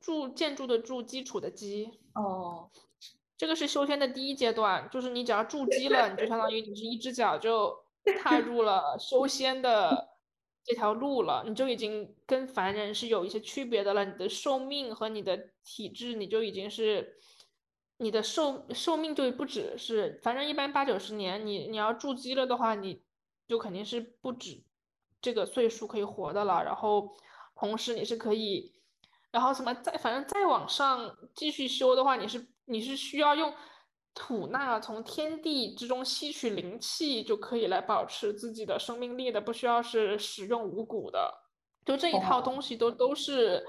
[0.00, 1.90] 筑建筑的筑，基础的基。
[2.14, 2.70] 哦，
[3.36, 7.84] 这个是修仙的第一阶段，就是你只要筑基了，你就相当于你是一只脚就
[8.22, 10.12] 踏入了修仙的。
[10.68, 14.04] 这条路了，你就已经跟凡人是有一些区别的了。
[14.04, 17.16] 你的寿命和你的体质，你就已经是
[17.98, 23.02] 你的寿寿命就不止是反正一般八九十年，你你要筑基了的话，你
[23.48, 24.62] 就肯定是不止
[25.20, 26.62] 这个岁数可以活的了。
[26.64, 27.14] 然后
[27.54, 28.72] 同时你是可以，
[29.30, 33.54] 然后什么再反正再往上继续修的话，你是你是需要用。
[34.18, 41.30] 吐纳从天地之中吸取灵气就可以来保持自己的生命力的，不需要是使用五谷的。
[41.84, 43.62] 就这一套东西都都是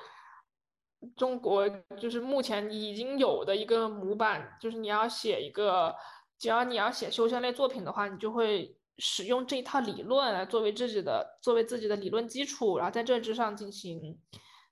[1.16, 1.68] 中国
[2.00, 4.58] 就是目前已经有的一个模板。
[4.62, 5.96] 就是你要写一个，
[6.38, 14.20] 只要你要写修仙类作品的话，你就会使用这一套理论来作为自己的作为自己的理论基础，然后在这之上进行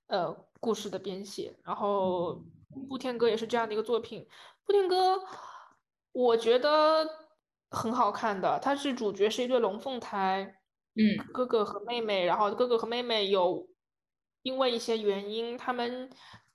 [0.08, 1.56] 呃故事的编写。
[1.64, 2.34] 然后
[2.88, 4.22] 《布天歌》也是这样的一个作品，
[4.64, 5.16] 《布天歌》。
[6.12, 7.06] 我觉得
[7.70, 10.56] 很好看的，它是主角是一对龙凤胎，
[10.94, 13.68] 嗯，哥哥和妹妹，然后哥哥和妹妹有
[14.46, 16.08] 因为一些原因，他们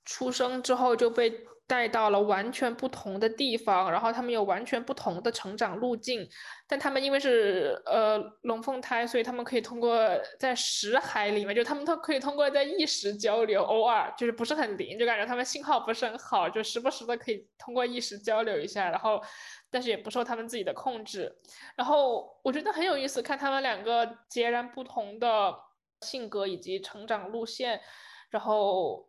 [0.06, 1.32] 出生之后就被。
[1.68, 6.28] 带到了完全不同的地方，然后他们有完全不同的成长路径，
[6.68, 9.98] 但他们因为是呃龙凤胎，所以他们可以通过
[10.38, 19.22] 在识海里面，就他们都可以通过在意识交流，偶尔就是不是很灵，就感觉他们信号不是很好，就时不时的可以通过意识交流一下，然后
[19.70, 21.34] 但是也不受他们自己的控制，
[21.78, 25.56] 然后我觉得很有意思，看他们两个截然不同的
[26.02, 27.82] 性格以及成长路线，
[28.30, 29.08] 然后。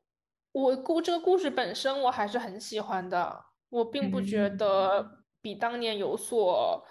[0.55, 6.87] 我故这个故事本身我还是很喜欢的，我并不觉得比当年有所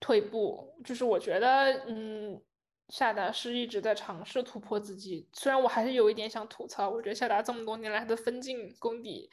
[0.00, 0.74] 退步。
[0.82, 2.40] 就是我觉得，嗯，
[2.88, 5.28] 夏达是一直在尝试突破自己。
[5.34, 9.28] 虽然我还是有一点想吐槽，我觉得夏达这么多年来他的分镜功底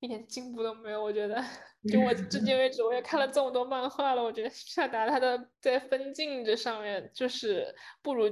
[0.00, 1.04] 一点进步都没有。
[1.04, 1.44] 我觉得，
[1.92, 8.30] 就我至今为止我也看了这么多漫画了，我觉得夏达他的在分镜这上面就是不如，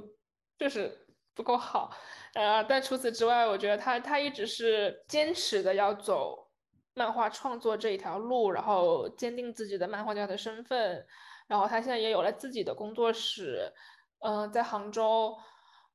[0.59, 1.02] 就是
[1.35, 1.91] 不够好。
[2.35, 6.51] 呃，但除此之外，我觉得他他一直是坚持的要走
[6.95, 11.07] 漫画创作这一条路，然后坚定自己的漫画家的身份，
[11.47, 13.73] 然后他现在也有了自己的工作室，
[14.21, 15.37] 嗯，在杭州，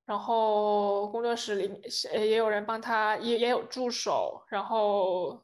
[0.06, 1.82] 然后工作室里面
[2.13, 5.43] 也有人帮他，也也有助手，然后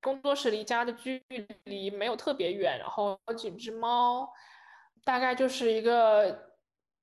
[0.00, 1.22] 工作室离家的距
[1.64, 4.26] 离没有特别远，然后有几只猫，
[5.04, 6.52] 大概就是一个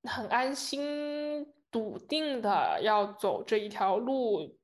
[0.03, 1.52] 很安心。
[1.73, 4.55] 笃定的要走这一条路，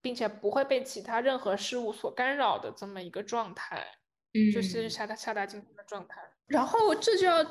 [0.00, 3.86] 并且不会被其他任何事物所干扰的这么一个状态，
[4.32, 6.22] 嗯，就是下达下达今天的状态。
[6.46, 7.44] 然后这就要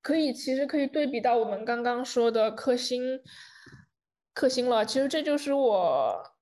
[0.00, 3.20] 可以，其实可以对比到我们刚刚说的克星，
[4.32, 4.84] 克星了。
[4.84, 6.34] 其实这就是我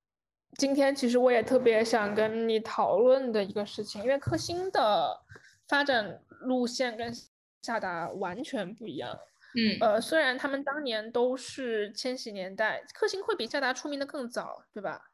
[0.57, 5.21] 今天其实我也特别想跟你讨论的一个事情，因为克星的
[5.67, 7.13] 发展路线跟
[7.61, 9.17] 下达完全不一样。
[9.55, 15.11] 嗯，呃，虽然他们当年都是千禧年代，克星会比夏达出名的更早，对吧？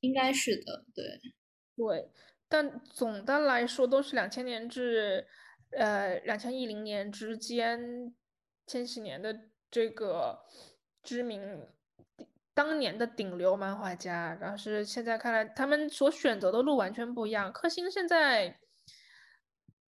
[0.00, 1.04] 应该是的，对，
[1.74, 2.10] 对。
[2.48, 5.26] 但总的来说，都是两千年至
[5.70, 8.14] 呃两千一零年之间，
[8.66, 9.34] 千禧年的
[9.70, 10.40] 这个
[11.02, 11.66] 知名
[12.52, 14.36] 当年的顶流漫画家。
[14.38, 17.50] 然后是现在看来，他们所选择的路完全不一样。
[17.50, 18.58] 克星现在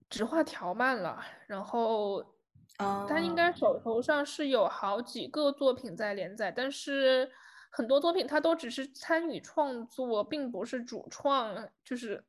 [0.09, 2.34] 直画条漫了，然后。
[2.77, 7.31] 他应该手头上是有好几个作品在连载，但是
[7.71, 12.25] 很多作品他都只是参与创作，并不是主创，就是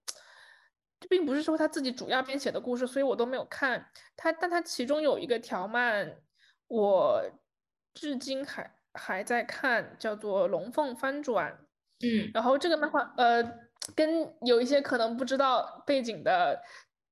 [1.10, 4.32] 并不是说他自己主要编写的故事，所以我都没有看他。
[4.32, 6.16] 但他其中有一个条漫，
[6.68, 7.24] 我
[7.96, 11.52] 至今还还在看，叫做《龙凤翻转》。
[12.06, 13.44] 嗯，然后这个漫画，呃，
[13.96, 16.62] 跟有一些可能不知道背景的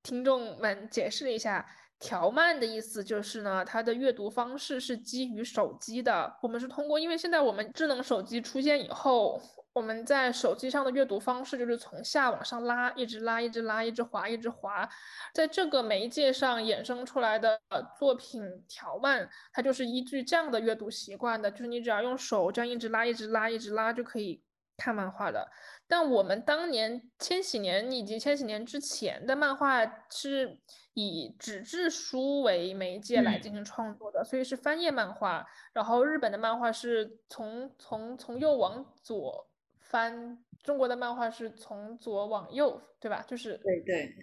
[0.04, 1.65] 听众们解释一下。
[2.03, 6.37] 条漫的意思就是呢，它的阅读方式是基于手机的。
[6.41, 14.87] 我们是通过，因为现在我们智能手机出现以后，我们在手机上的阅读方式就是从下往上拉，一直拉，一直拉，一直滑，一直滑。
[15.33, 17.57] 在这个媒介上衍生出来的
[17.97, 24.43] 作品条漫，它就是依据这样的阅读习惯的，就是你只要用手这样一直拉，一直拉，一直拉就可以
[24.84, 25.50] 看漫画的。
[25.88, 30.60] 但我们当年千禧年以及千禧年之前的漫画是。
[30.96, 35.43] 以纸质书为媒介来进行创作的，所以是翻页漫画。
[35.74, 43.26] 然后日本的漫画是从从从右往左翻，中国的漫画是从左往右，对吧？
[43.28, 44.15] 就是对对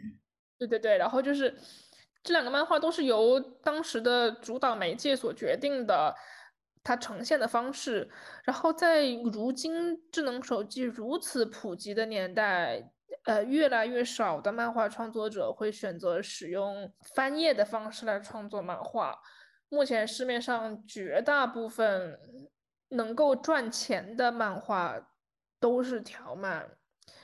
[0.58, 0.96] 对对对。
[0.96, 1.52] 然后就是
[2.22, 6.14] 这两个漫画都是由当时的主导媒介所决定的，
[6.82, 8.08] 它呈现的方式。
[8.44, 12.90] 然后在如今智能手机如此普及的年代。
[13.24, 19.14] 呃，越来越少的漫画创作者会选择使用翻页的方式来创作漫画。
[19.68, 22.18] 目前市面上绝大部分
[22.88, 24.96] 能够赚钱的漫画
[25.60, 26.66] 都是条漫，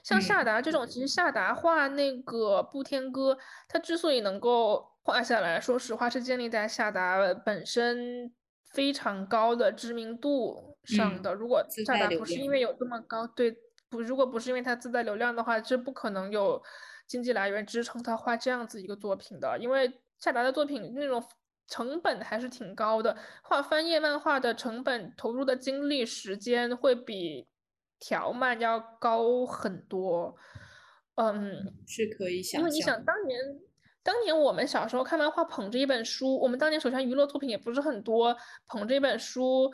[0.02, 3.32] 像夏达这种，其实夏达画那个《布天歌》，
[3.66, 8.30] 它之所以能够画下来，说实话是建立在夏达本身
[8.72, 11.35] 非常高的知名度上的。
[11.35, 13.57] 如果夏达不是因为有这么高，对。
[13.88, 16.61] 不，如果不是因为他自带流量的话，这不可能有
[17.07, 19.57] 经济来源支撑他画这样子一个作品的。
[19.61, 21.24] 因为夏达的作品那种
[21.68, 27.46] 成本还是挺高的，画翻页漫画的成本投入的精力时间会比
[28.00, 30.37] 条漫要高很多。
[31.14, 33.38] 嗯，是可以想，因为你想当年，
[34.06, 38.36] 当年我们小时候看漫画，捧着一本书，我们当年手上娱乐作品也不是很多，
[38.68, 39.70] 捧着一本书，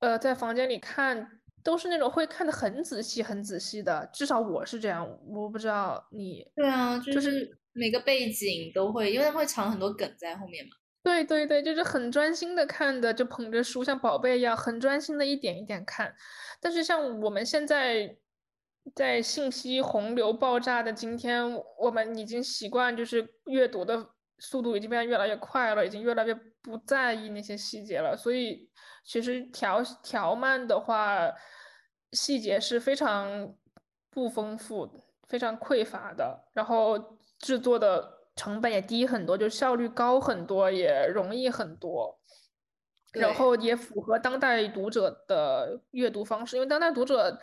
[0.00, 1.40] 呃，在房间里看。
[1.62, 5.06] 都是那种会看得很仔细、很仔细的，至少我是这样。
[5.26, 6.42] 我不知道你。
[6.56, 10.70] 对啊，就是每个背景都会，因为会藏很多梗在后面嘛。
[11.02, 16.14] 对对对，就是很专心的看的，就捧着书像宝贝一样，很专心的一点一点看。
[16.62, 18.16] 但是像我们现在
[18.94, 21.44] 在信息洪流爆炸的今天，
[21.78, 28.68] 我们已经习惯就是阅读的速度已经变得越来越快了，已经越来越不在意那些细节了，所以。
[29.02, 31.32] 其实调调慢的话，
[32.12, 33.56] 细节是非常
[34.10, 42.20] 不丰富、非常匮乏的，然后制作的成本也低很多，就效率高很多，也容易很多，
[43.14, 47.40] 然后也符合当代读者的阅读方式，因为当代读者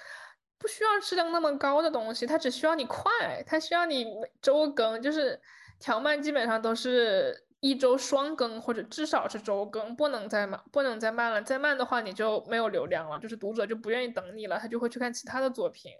[0.58, 3.12] 不需要质量那么高的东西，它只需要你快，
[3.46, 4.06] 它需要你
[4.42, 5.40] 周更，就是
[5.80, 7.44] 条漫基本上都是。
[7.60, 11.42] 一周双更或者至少是周更，不能再慢，不能再慢了。
[11.42, 15.92] 再慢的话，你就没有流量了，就是读者就不愿意等你了，他就会去看其他的作品。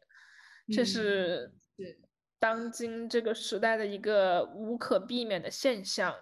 [0.72, 1.52] 这是
[2.38, 6.16] 当今这个时代的一个无可避免的现象。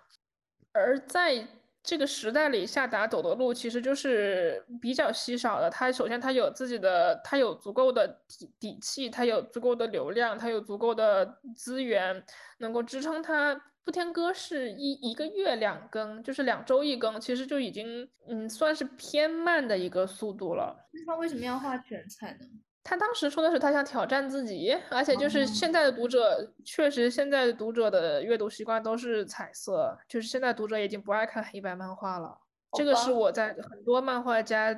[0.71, 1.45] 而在
[1.85, 5.69] 这个时代里，夏达走的路其实就是比较稀少的。
[5.69, 12.23] 他首先他有自己的，他有足够的底底气，他有足够的流量，他有足够的资源，
[12.57, 13.61] 能够支撑他。
[13.83, 20.75] 不天歌是一一个月两更，就是两周一更，其实就已经嗯算是偏慢的一个速度了。
[20.91, 22.47] 那他为什么要画全彩呢？
[22.85, 32.39] 他当时说的是他想挑战自己，而且就是现在的读者确实现在的读者的阅读习惯都是彩色，就是现在读者已经不爱看黑白漫画了。
[32.73, 34.73] 这个是我在很多漫画家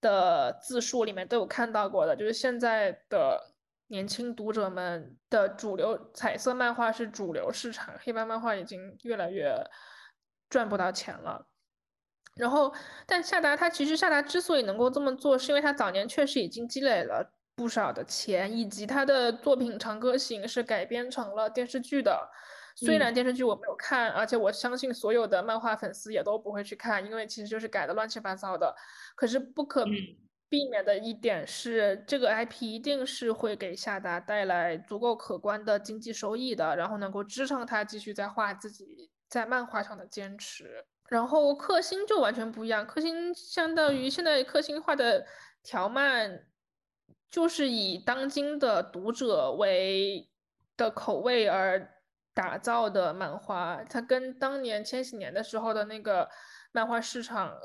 [0.00, 3.54] 的自述里面都有看到过的，就是现在的。
[3.88, 9.54] 年轻读者们的主流彩色漫画是主流市场，黑白漫画已经越来越
[10.48, 11.46] 赚不到钱了。
[12.36, 12.72] 然后，
[13.06, 22.30] 但夏达他其实夏达之所以能够这么做，是因为他早年确实已经积累了不少的钱，以及他的作品《长歌行》是改编成了电视剧的。
[22.76, 28.74] 虽然电视剧我没有看，而且我相信所有的漫画粉丝也都不会去看，因为其实就是改的乱七八糟的。
[29.14, 29.84] 可是不可。
[30.50, 40.84] 避免的一点是，这个 IP 一定是会给夏达带来足够可观的经济收益的，然后能够支撑他继续在画自己在漫画上的坚持。
[41.08, 45.26] 然后克星就完全不一样，克星相当于现在克星画的
[45.62, 46.46] 条漫，
[47.30, 50.28] 就是以当今的读者为
[50.76, 51.94] 的口味而
[52.32, 56.28] 打造的漫画，它跟当年千禧年的时候的那个
[56.72, 57.56] 漫画市场。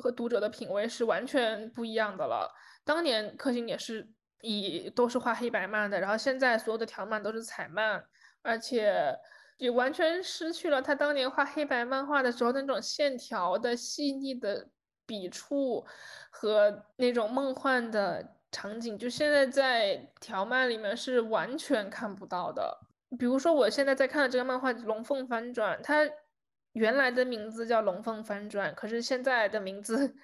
[0.00, 2.48] 和读者的品味是完全不一样的了。
[2.84, 4.08] 当年克星也是
[4.42, 8.04] 以都是画黑白漫的，然后现在所有的条漫都是彩漫，
[8.42, 9.18] 而且
[9.58, 14.66] 也完全失去了他当年画黑白漫画的时候那种线条的细腻的
[15.04, 15.84] 笔触
[16.30, 22.78] 和那种梦幻的场景，就现在在条漫里面是完全看不到的。
[23.18, 26.08] 比如说，我现在在看的这个漫画《龙凤翻转》，它
[26.72, 30.14] 原来的名字叫《龙凤翻转》，可是现在的名字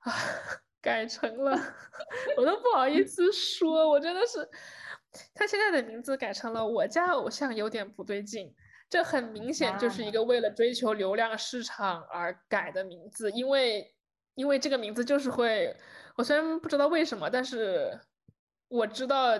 [0.00, 0.12] 啊
[0.80, 1.56] 改成了，
[2.36, 4.48] 我都不好意思说，我真的是，
[5.32, 8.48] 他现在的名字改成了《我家偶像有点不对劲》，
[8.92, 13.94] 这很明显就是一个为了追求流量市场而改的名字，因为
[14.34, 15.74] 因为这个名字就是会，
[16.16, 17.98] 我虽然不知道为什么，但是。
[18.68, 19.38] 我知道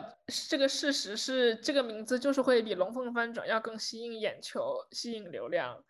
[0.50, 5.82] 这个事实是，这个名字就是会比龙凤翻转要更吸引眼球、吸引流量，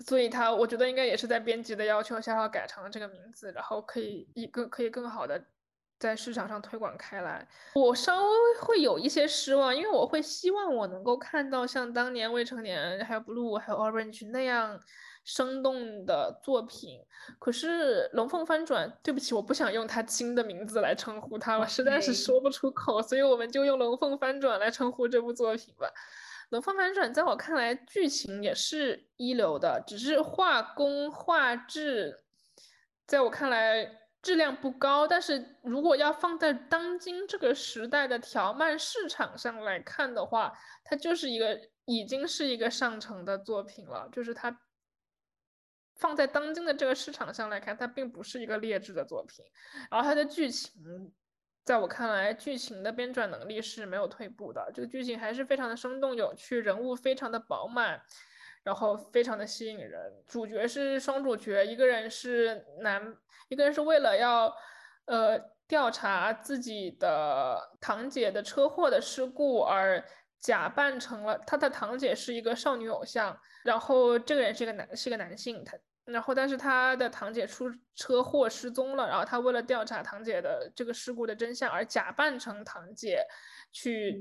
[0.00, 5.42] 所以他我觉得应该也是在编辑的要求下要改成了这个名字，然后可以一个可以更好的
[6.00, 7.46] 在市场上推广开来。
[7.74, 8.30] 我稍微
[8.60, 14.80] 会有一些失望，因为我会希望我能够看到像当年未成年还有 Blue 还有 Orange 那样。
[15.22, 16.98] 生动的作品，
[17.38, 25.86] 可是《龙凤翻转》，对不起，我不想用它新的名字来称呼它，我实在是说不出口，所以我们就用《龙凤翻转》来称呼这部作品吧。
[26.48, 32.24] 《龙凤翻转》在我看来，剧情也是一流的，只是画工画质，
[33.06, 35.06] 在我看来质量不高。
[35.06, 40.52] 但是如果要放在当今这个时代的条漫市场上来看的话，
[40.84, 44.60] 它就是一个已经是一个上乘的作品了，就是它。
[45.96, 49.44] 放在当今的这个市场上来看，它并不是一个劣质的作品。
[49.90, 51.12] 然后它的剧情，
[51.62, 54.72] 在我看来，剧情的编撰能力是没有退步的。
[54.74, 58.00] 这个剧情还是非常的生动有趣，人物非常的饱满，
[58.62, 60.12] 然后非常的吸引人。
[60.26, 63.16] 主角是双主角，一个人是男，
[63.48, 64.54] 一个人是为了要，
[65.06, 70.04] 呃，调查自己的堂姐的车祸的事故而
[70.38, 75.76] 假扮成了他的堂姐是一个少女偶像，然后这个人是个男，是个男性，他。
[76.06, 83.24] 然后，但是他的堂姐出车祸失踪了，然后他为了调查堂姐的这个事故的真相，而假扮成堂姐，
[83.70, 84.20] 去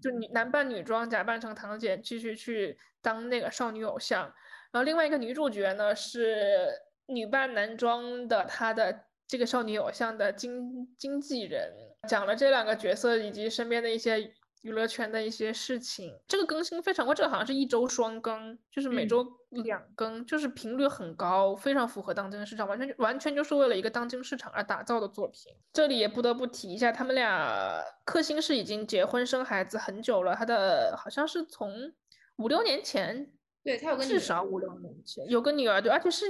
[0.00, 4.22] 就女男扮女装，假扮成堂姐，继续去当那个少女偶像。
[4.70, 6.68] 然后另外一个女主角呢是
[7.06, 11.72] 女扮男装的，她的这个少女偶像的经经纪人，
[12.08, 14.32] 讲了这两个角色以及身边的一些。
[14.62, 25.52] 娱乐圈的一些事情，这个更新非常快，这个好像是一周双更，就是每周两更，就是频率很高，非常符合当今的市场，完全完全就是为了一个当今市场而打造的作品。
[25.72, 31.92] 这里也不得不提一下，他们俩克星是已经结婚生孩子很久了，他的好像是从
[32.36, 33.32] 五六年前，
[33.62, 36.26] 对他有个至少五六年前有个女儿，对，而且是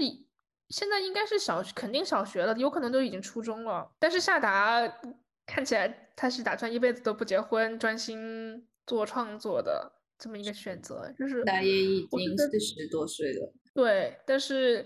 [0.69, 4.93] 现在应该是小肯定小学了，有可能都已经初中了，但是夏达。
[5.51, 13.55] 看起来他是打算一辈子都不结婚，专心做创作的这么一个选择，就是他也已经四十多岁了。
[13.73, 14.85] 对，但是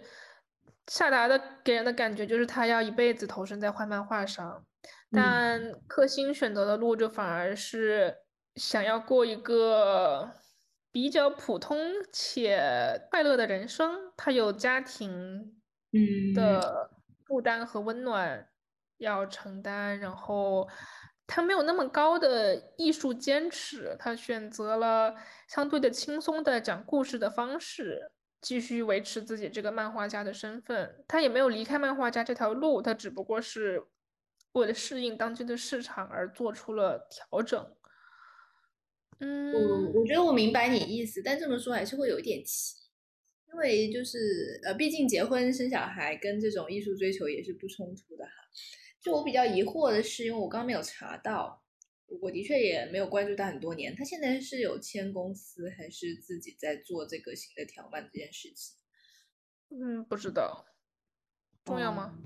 [0.89, 4.63] 夏达的给人的感觉就是他要一辈子投身在画漫画上，
[5.11, 8.15] 但克星选择的路就反而是
[8.57, 10.31] 想要过一个
[10.91, 11.79] 比较普通
[12.13, 14.13] 且快乐的人生。
[14.19, 15.63] 他有家庭
[16.35, 16.91] 的
[17.27, 18.47] 负担和温暖。
[18.99, 20.69] 要承担，然后
[21.35, 25.15] 他没有那么高的艺术坚持，他选择了
[25.49, 28.13] 相对的轻松的讲故事的方式，
[28.43, 31.03] 继续维持自己这个漫画家的身份。
[31.09, 33.83] 他也没有离开漫画家这条路，他只不过是
[34.53, 37.75] 为了适应当今的市场而做出了调整。
[39.21, 42.77] 嗯，我我觉得我明白你意思，但这么说还是会有一点奇，
[43.51, 48.33] 因为就是呃，毕竟结婚生小孩跟这种艺术追求也是不冲突的哈。
[49.03, 51.63] 就我比较疑惑的是，因为我刚刚没有查到，
[52.21, 53.95] 我的确也没有关注他很多年。
[53.97, 58.77] 他现在是有签公司，还是自己在做这个新的条漫这件事情？
[59.71, 60.65] 嗯，不知道，
[61.65, 62.17] 重要吗？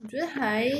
[0.00, 0.70] 我觉得还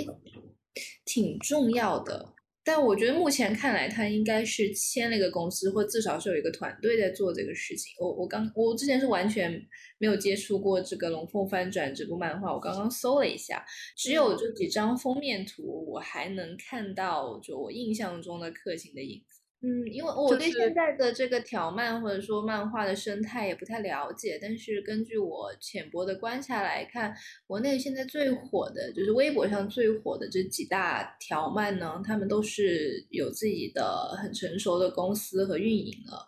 [1.04, 2.34] 挺重要的。
[2.68, 7.94] 但我觉得目前看来，他应该是签了一个公司，或至少是有一个团队在做这个事情。
[7.98, 9.50] 我我刚我之前是完全
[9.96, 13.64] 没有接触过这个《龙凤翻转》这部漫画，我刚刚搜了一下，
[13.96, 19.27] 只有这几张封面图，我还能看到就我印象中的克勤的影子。
[19.60, 27.12] 嗯，因为我对现在的这个条漫或者说漫画的生态也不太了解，但是根据我浅薄的观察来看，
[27.44, 36.24] 国内现在最火的就是微博上最火的这几大条漫呢，他们都是有自己的很成熟的公司和运营了，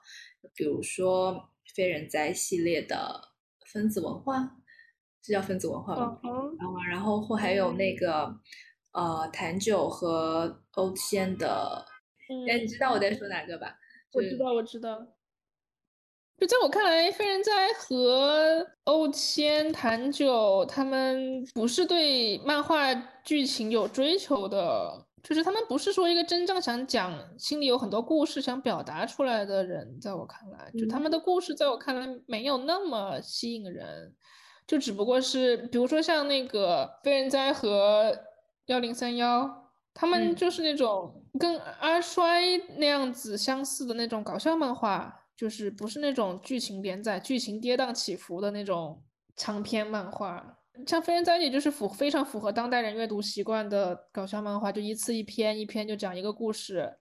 [0.57, 1.41] 比如说
[1.77, 3.29] 非人哉系列的
[3.65, 4.57] 分子文化，
[5.23, 6.19] 这叫分子文化吗？
[6.25, 6.59] 嗯，
[6.91, 8.35] 然后或还有那个
[8.93, 11.87] 呃谭九和欧千的。
[12.49, 13.77] 哎，你知道我在说哪个吧？
[14.13, 15.07] 我知道，我知道。
[16.39, 30.01] 就在我看来，飞人哉和欧千、谭九他们不是对漫画剧情有追求的，就是他们不是说一个真正想讲、心里有很多故事想表达出来的人。
[30.01, 34.15] 在我看来，就他们的故事，在我看来没有那么吸引人，
[34.67, 38.17] 就只不过是，比如说像那个飞人哉和
[38.65, 45.17] 幺零三幺，他们就是那种跟阿衰那样子相似的那种搞笑漫画。
[45.37, 49.03] 就是不是那种剧情连载、剧情跌宕起伏的那种
[49.37, 56.99] 长篇漫画，像《飞人哉》也就是符非常符合当代人阅读习惯的搞笑漫画，就一次一篇，一篇就讲一个故事，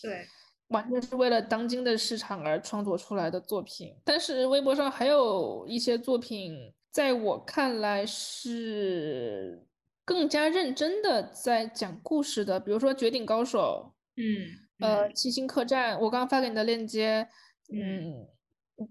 [0.00, 0.24] 对，
[0.68, 3.92] 完全是为了当今的市场而创作出来的作品。
[4.04, 9.66] 但是微博上还有一些作品，在我看来是
[10.10, 17.28] 更加认真的在讲故事的，比如说《绝顶高手》，嗯，呃，《七星客栈》，我刚刚发给你的链接。
[17.72, 18.26] 嗯，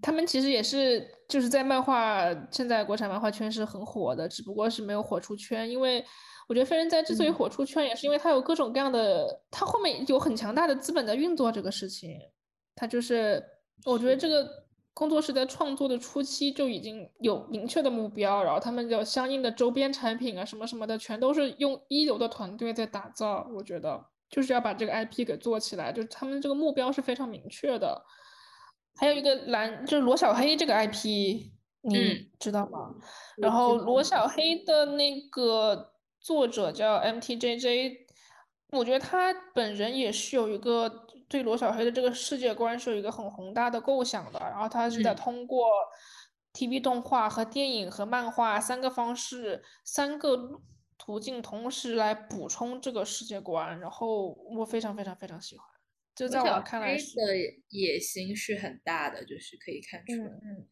[0.00, 5.70] 他们其实也是就是在漫画，现在国产漫画圈是很火的，只不过是没有火出圈。
[5.70, 6.02] 因为
[6.48, 12.18] 我觉得飞人哉之所以火出圈，也是因为它有各种各样的，它后面有很强大的资本在运作这个事情。
[12.74, 13.44] 它就是，
[13.84, 14.48] 我觉得这个
[14.92, 23.48] 工作室在创作的初期就已经有明确的目标，然后他们有相应的周边产品啊什么什么的，全都是用一流的团队在打造。
[23.54, 28.04] 我觉得就是要把这个 IP 给做起来，就是他们这个目标是非常明确的。
[28.96, 31.50] 还有一个蓝，就是罗小黑这个 IP，
[31.82, 32.94] 你知道吗？
[33.38, 37.96] 然后罗小黑的那个作者叫 MTJJ，
[38.72, 44.40] 我觉得他本人也是有一个对罗小黑的这个世界观是有一个很宏大的构想的。
[44.40, 45.64] 然后他是在通过
[46.52, 50.36] TV 动画和电影和漫画三个方式、三个
[50.98, 53.78] 途径同时来补充这个世界观。
[53.78, 55.64] 然后我非常非常非常喜欢。
[56.16, 57.02] 就在我看来，的
[57.68, 60.30] 野心是很大的，就是可以看出来。
[60.42, 60.66] 嗯，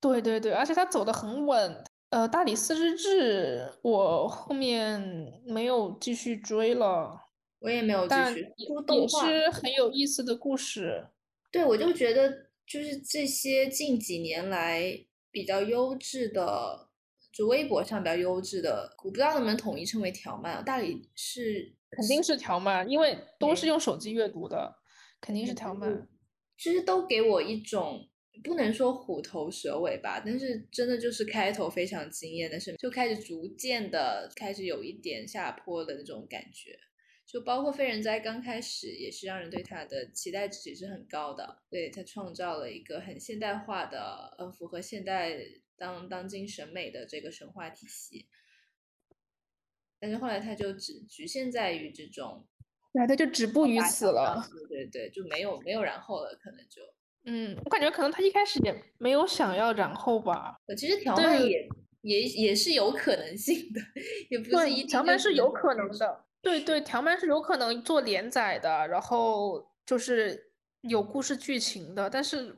[0.00, 1.84] 对对对，而且他走的很稳。
[2.10, 5.02] 呃，大理寺日志我后面
[5.46, 7.18] 没有继续追了，
[7.62, 8.40] 我也没有继续。
[8.56, 11.06] 也是很有意思的故事。
[11.50, 14.98] 对，我就觉得就是这些近几年来
[15.30, 16.88] 比较优质的，
[17.32, 20.64] 就微博上比较优质的，我不知道能不能统一称为条漫。
[20.64, 21.74] 大理是。
[21.94, 24.76] 肯定是条漫，因为都是用手机阅读的，
[25.20, 26.08] 肯定是条漫。
[26.56, 28.08] 其实都给我一种
[28.42, 36.78] 不能说虎头蛇尾吧，但是真的就是开头非常惊艳，但是就开始逐渐的开始有一点下坡的那种感觉。
[37.32, 45.38] 就包括飞人哉刚开始也是让人对他的期待值也是很高的，对他创造了一个很现代化的，呃，符合现代
[45.78, 48.28] 当当今审美的这个神话体系。
[49.98, 52.46] 但是后来他就只局限在于这种，
[52.92, 54.46] 对，他就止步于此了。
[54.68, 56.82] 对对对，就没有没有然后了，可能就，
[57.24, 60.56] 嗯，我感觉可能他一开始也没有想要然后吧。
[60.76, 61.66] 其实条漫也
[62.02, 63.80] 也也是有可能性的，
[64.28, 66.26] 也不是一条漫是有可能的。
[66.42, 72.56] 对对，条漫是有可能做连载的，然后就是有故事剧情的，但是。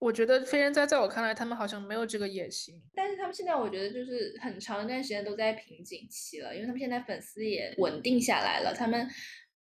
[0.00, 2.80] 我觉得飞人哉在我看来，他们好像没有这个野心。
[2.94, 9.08] 但是他们现在，我觉得就是很长一段时间都在瓶颈期了，因为他们现在粉丝也稳定下来了，他们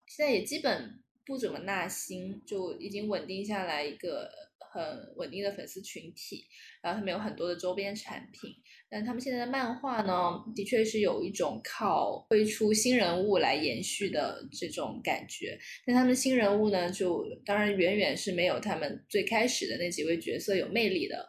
[0.07, 4.31] 现在也基本不怎么纳新，就已经稳定下来一个
[4.75, 6.45] 很稳定的粉丝群体。
[6.83, 8.51] 然后他们有很多的周边产品。
[8.87, 10.13] 但他们现在的漫画呢，
[10.55, 15.57] 的确是有一种靠推出新人物来延续的这种感觉。
[15.85, 21.27] 但他们新人物呢，就当然远远是没有他们最开始的那几位角色有魅力的，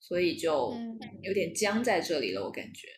[0.00, 0.74] 所以就
[1.22, 2.42] 有点僵在这里了。
[2.42, 2.88] 我感觉，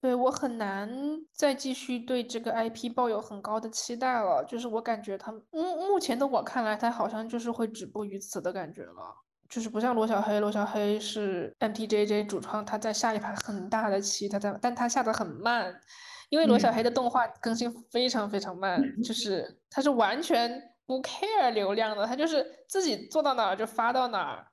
[0.00, 0.88] 对我很难
[1.32, 4.44] 再继续对这个 IP 抱有很高的期待了。
[4.44, 9.14] 就是我感觉他目目前的我看来，他好像就是会止步于此的感觉了。
[9.48, 15.74] 就是不像罗小黑，罗小黑是 MTJJ 主创，他在下一盘很大的棋，他在，但他下的很慢，
[16.28, 24.46] 因为罗小黑的动画更新非常非常慢，就 是他是完全不 care 流量的，他就是自己做到哪儿就发到哪儿，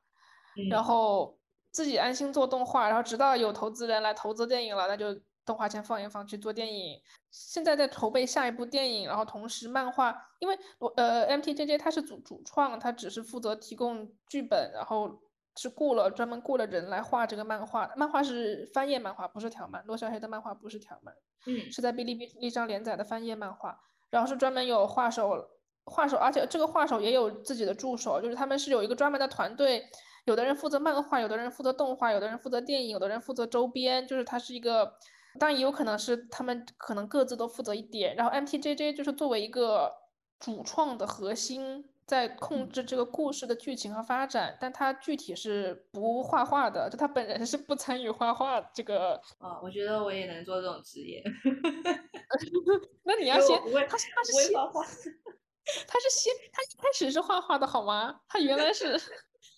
[0.71, 1.37] 然后
[1.71, 5.15] 自己安心做动画，然后直到有投资人来投资电影了，那就。
[5.45, 6.99] 动画先放一放，去做电影。
[7.29, 15.19] 现在在筹备下一部电影，然后同时漫画，因为我呃 MTJJ 他是主主创，他只是负责提供剧本，然后
[15.57, 17.91] 是雇了专门雇了人来画这个漫画。
[17.95, 19.83] 漫画是翻页漫画，不是条漫。
[19.85, 21.13] 罗小黑的漫画不是条漫，
[21.45, 23.79] 嗯，是在哔哩哔哩上连载的翻页漫画。
[24.09, 25.49] 然后是专门有画手，
[25.83, 29.85] 画手，而且这个画手也有自己的助手，就是他们是有一个专门的团队，
[30.23, 34.93] 有的人负责漫画，有的人负责动画，有的人负责电影，有的人负责周边，就是它是一个。
[35.39, 39.91] 当然也有可能是他们可能各自都负责一点，然后 MTJJ 就是作为一个
[40.39, 49.19] 主创的核心在控制这个故事的剧情和发展，但他具体是不画画的，就他本人是不参与画画这个。
[49.39, 51.23] 啊，我觉得我也能做这种职业。
[53.03, 53.57] 那 你要先，
[53.87, 54.83] 他他是先画画，
[55.87, 58.19] 他是先，他一开始是画画的好吗？
[58.27, 58.99] 他原来是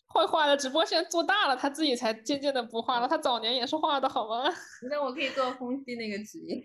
[0.09, 3.07] 会画的，只不过现在做大了，他自己才渐渐的不画了。
[3.07, 4.43] 他早年也是画的好吗？
[4.89, 6.63] 那我可以做风夕那个职业。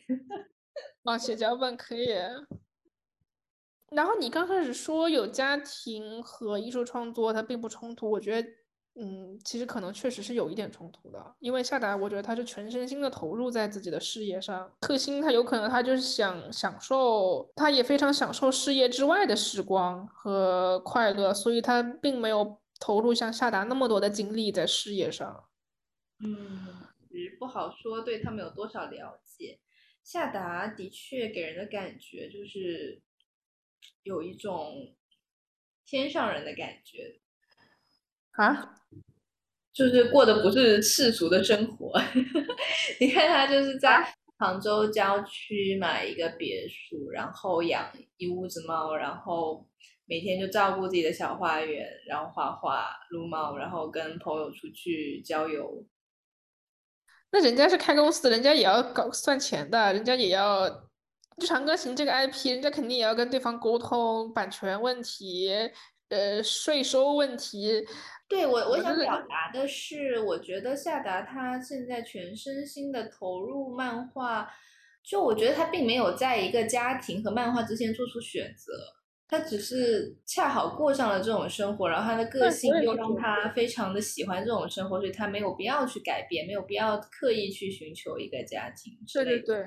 [1.04, 2.08] 啊，写脚本可以。
[3.90, 8.48] 然后你刚开始说有家庭和艺术创作它并不冲突，我觉得，
[8.94, 11.34] 嗯，其实可能确实是有一点冲突的。
[11.40, 25.48] 因为夏达，我觉得他是全身心的投入在自己的事业上，克星他有可能他就是想享受，他也非常享受事业之外的时光和快乐，所以他并没有投入像夏达那么多的精力在事业上。
[26.18, 29.60] 嗯，也不好说对他们有多少了解。
[30.02, 33.02] 夏达的确给人的感觉就是。
[34.04, 34.96] 有一种
[35.84, 37.20] 天上人的感觉
[38.32, 38.74] 啊，
[39.72, 41.92] 就是过的不是世俗的生活。
[43.00, 44.04] 你看他就是在
[44.38, 49.68] 杭州郊区买一个别墅，然后养一屋子猫，然后
[50.06, 55.84] 每天就照顾自己的小花园，然后画画、撸猫，然后跟朋友出去郊游。
[57.30, 60.88] 那人家是开公司，人家也要搞算钱的，人家也要。
[61.38, 65.50] 就长歌行这个 IP，人家肯定也要跟对方沟通版权问题，
[66.10, 67.82] 呃，税收问题。
[68.28, 74.46] 对我，我想表达的是，我觉得夏达他现在全身心的投入漫画，
[75.02, 78.72] 就我觉得他并没有在一个家庭和漫画之间做出选择，
[79.32, 88.92] 他只是恰好过上了这种生活，然后他的个性又让他非常的喜欢这种生活，所以他没有必要去改变，没有必要刻意去寻求一个家庭。
[89.14, 89.64] 对对对。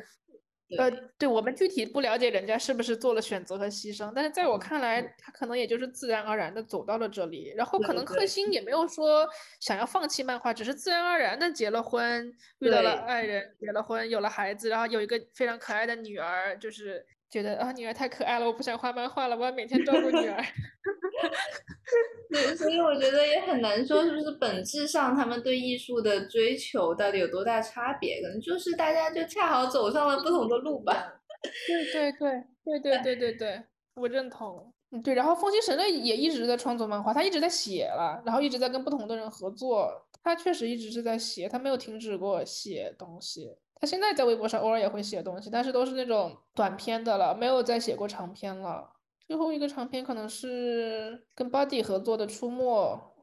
[0.79, 0.89] 呃，
[1.19, 9.27] 对我们具体不了解人家是不是做了选择和牺牲，但是在我看来，他可能也就是自然而然的走到了这里，然后可能克星也没有说
[9.59, 20.41] 想要放弃漫画，只是自然而然的结了婚，遇到了爱人，结了婚，有了孩子，然后有一个非常可爱的女儿，就是觉得啊，女儿太可爱了，我不想画漫画了，我要每天照顾女儿。
[22.29, 31.21] 对，所以我觉得也很难说是不是本质上他们对艺术的追求到底有多大差别，可能就是大家就恰好走上了不同的路吧。
[31.67, 33.63] 对对对对对对对对，
[33.95, 34.71] 我认同。
[34.91, 35.13] 嗯，对。
[35.13, 39.91] 然后风心神类也一直在创作漫画，他一直在写了，然后一直在跟不同的人合作。
[40.23, 43.55] 他确实一直是在写，他没有停止过写东西。
[43.79, 48.89] 他现在在微博上偶尔也会写东西，但是都是那种短篇的了，没有再写过长篇了。
[49.27, 52.63] 最后一个长篇可能是跟 Body 合作的《出没》，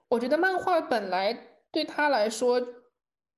[0.08, 1.32] 我觉得漫画本来
[1.70, 2.60] 对他来说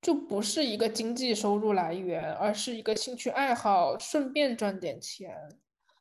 [0.01, 5.35] 就不是一个经济收入来源，而是一个兴趣爱好，顺便赚点钱。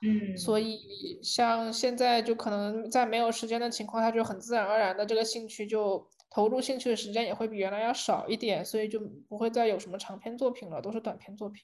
[0.01, 11.63] 嗯，所以像现在就可能在没有时间的情况下，就很自然而然的这个兴趣就投入兴趣的时间也会比原来要少一点，所以就不会再有什么长篇作品了，都是短篇作品。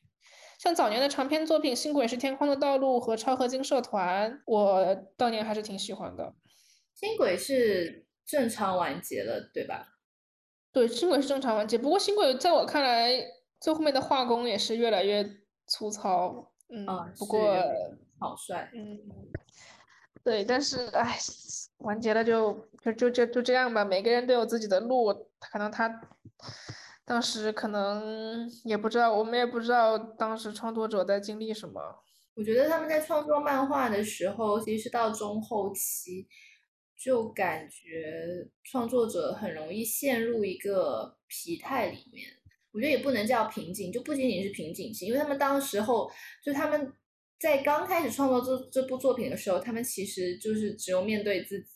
[0.60, 6.36] 像早年的长篇作品《星轨是天空的道路》和《超合金社团》，我当年还是挺喜欢的。
[6.94, 9.88] 星轨是正常完结了，对吧？
[10.72, 11.76] 对，星轨是正常完结。
[11.78, 13.12] 不过星轨在我看来，
[13.60, 15.26] 最后面的画工也是越来越
[15.66, 16.52] 粗糙。
[16.68, 16.86] 嗯，
[17.18, 17.56] 不过
[18.20, 18.70] 草率。
[18.76, 19.00] 嗯，
[20.30, 21.18] 对，但是唉，
[21.80, 22.54] 完结了就
[22.84, 23.84] 就就就就这样吧。
[23.84, 25.90] 每个人都有自己的路，可能他。
[27.04, 31.82] 当时可能也不知道，我们也不知道当时创作者在经历什么。
[32.36, 36.28] 我觉得他们在创作漫画的时候，其实到中后期，
[36.96, 42.28] 就感觉创作者很容易陷入一个疲态里面。
[42.72, 46.08] 我觉得也不能叫瓶颈，就不仅仅是瓶颈期，因为他们当时候
[46.44, 46.94] 就他们
[47.40, 51.68] 在刚开始创作这这部作品的时候，他们其实就是只有面对自己。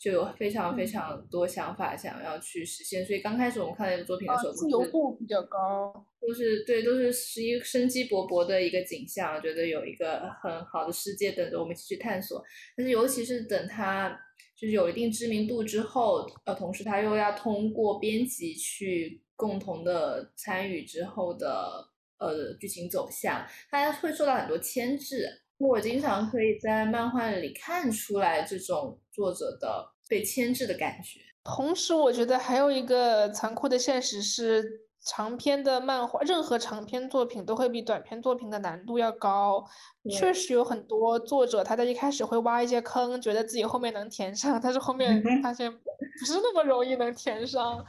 [0.00, 12.40] 就有非常非常多想法想要去实现，所以刚开始我们看那部作品的时候，自由度比较高，都是对，都是是一生机勃勃的一个景象，觉得有一个很好的世界等着我们一起去探索。
[12.76, 14.16] 但是尤其是等他
[14.56, 21.88] 就是有一定知名度之后，呃，同时他又要通过编辑去共同的参与之后的
[22.18, 25.26] 呃剧情走向，它会受到很多牵制。
[25.58, 31.18] 我经常可以在漫画里看出来这种作者的被牵制的感觉。
[31.42, 39.64] 同时，我觉得还有一个残酷的现实是，长篇的漫画，任何长篇作品都会比短篇作品的难度要高。
[40.10, 47.84] 确实有很多作者，他在一开始会挖一些坑，觉得自己后面能填上，但是后面发现不是那么容易能填上。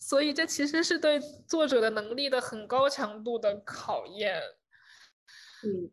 [0.00, 4.40] 所以，这其实是对作者的能力的很高强度的考验。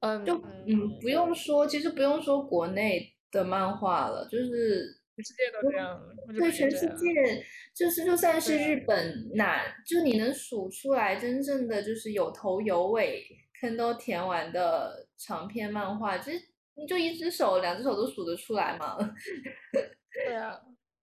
[0.02, 0.36] 嗯，就
[0.68, 6.00] 嗯，不用说，其实不用说国内的漫画了，就是全世界都这样。
[6.38, 13.26] 对，全世界就是就算是日本，哪就你能数出来真正的就是有头有尾，
[13.62, 16.46] 坑都填完的长篇漫画，其实
[16.76, 18.98] 你就一只手、两只手都数得出来嘛？
[20.28, 20.60] 对啊，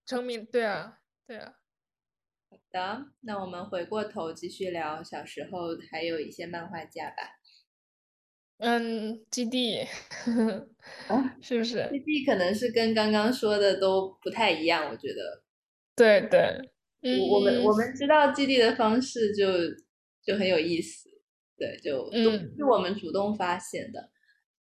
[0.06, 1.54] 成名，对啊，对啊。
[2.72, 7.16] 好的，那我们回过头继续聊小时候还有一些漫画家吧。
[8.58, 9.78] 嗯，基地，
[11.08, 11.88] 啊是不是？
[11.90, 15.42] 基地可能是跟刚刚说的都不太一样，我觉得。
[15.96, 16.70] 对对，
[17.18, 19.46] 我我们我们知道基地的方式就
[20.22, 21.08] 就很有意思，
[21.56, 24.10] 对，就都是我们主动发现的。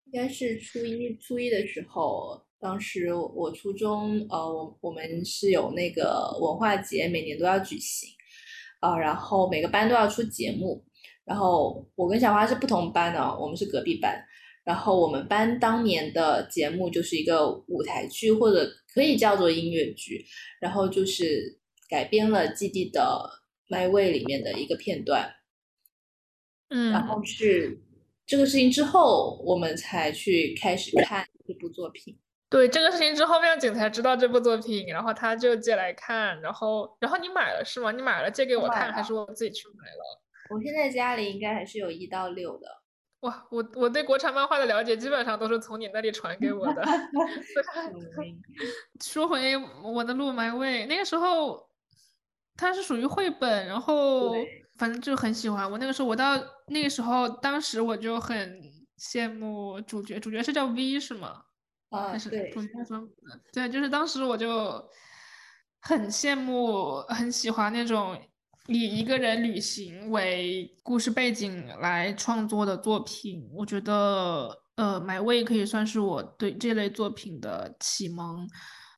[0.06, 8.10] 应该是初一初一的时候，当时我初中，呃，我我们是有那个文化节，每年都要举行，
[8.80, 10.84] 啊，然后每个班都要出节目。
[11.24, 14.22] 然后我跟小花是不同班的，我们是隔壁班。
[14.66, 20.26] 然后我们班当年的节目就是一个舞台剧，或者可以叫做音乐剧，
[20.60, 23.30] 然后就是改编了《基地的
[23.70, 25.34] My Way》里面的一个片段。
[26.70, 27.82] 嗯，然后是
[28.28, 32.20] 这个事情之后，我们才去开始看这部作品。
[32.50, 37.92] 对这个事情之后，妙景才知道这部作品，然后他就借来看，然后然后你买了是吗？
[37.92, 40.22] 你买了借给我看，还是我自己去买了？
[40.50, 42.68] 我现在家里应该还是有一到六的。
[43.20, 46.82] 哇，我我对国产漫画的了解基本上都是从你那里传给我的。
[49.04, 51.70] 说回我的路埋位，那个时候
[52.58, 54.34] 它是属于绘本，然后
[54.78, 55.70] 反正就很喜欢。
[55.70, 56.36] 我那个时候，我到
[56.68, 58.60] 那个时候，当时我就很
[58.98, 61.44] 羡慕主角，主角是叫 V 是吗？
[61.90, 62.54] 啊，对。
[63.52, 64.84] 对，就是当时我就
[65.82, 68.18] 很羡慕，很喜欢那种。
[68.72, 78.48] 以一个人旅行为故事背景来创作的作品，我觉得，呃，My Way 可以算是我对这类作品的启蒙。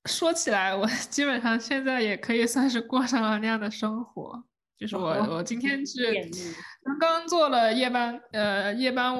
[0.09, 4.43] 说起来，我 基本上现在也可以算是过上了那样的生活。
[4.77, 6.11] 就是我，我今天是
[6.83, 9.15] 刚刚做了夜班，呃，夜班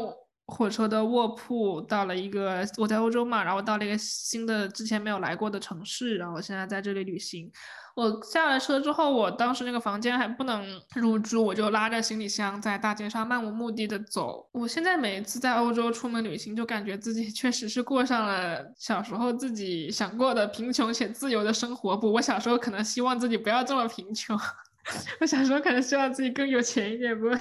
[0.51, 7.49] 火车的卧铺，到了一个我在欧洲嘛，然后到了一个新的之前没有来过的城市，然后现在在这里旅行。
[7.93, 14.47] 我下了车之后，我当时那个房间还不能入住，我就拉着行李箱在大街上漫无目的的走。
[14.51, 21.97] 我现在每一次在欧洲出门旅行，就感觉自己 确实是过上了小时候自己想过的贫穷且自由的生活。
[21.97, 24.39] 不，我小时候可能希望自己不要这么贫穷，
[25.19, 27.13] 我小时候可能希望自己更有钱一点。
[27.19, 27.37] 不过，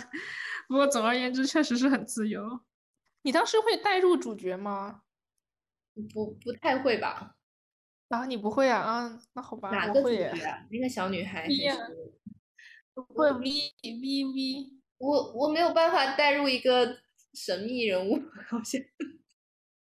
[0.68, 2.42] 不过总而言之，确实是很自由。
[3.23, 5.03] 你当时会带入主角吗？
[6.14, 7.37] 不，不太会吧。
[8.09, 8.81] 啊，你不会啊？
[8.81, 10.66] 啊，那好吧，哪个主角啊？
[10.71, 11.55] 那个小女孩还是？
[12.95, 16.99] 不会 V V V，我我没有办法带入一个
[17.35, 18.81] 神秘人物， 好像。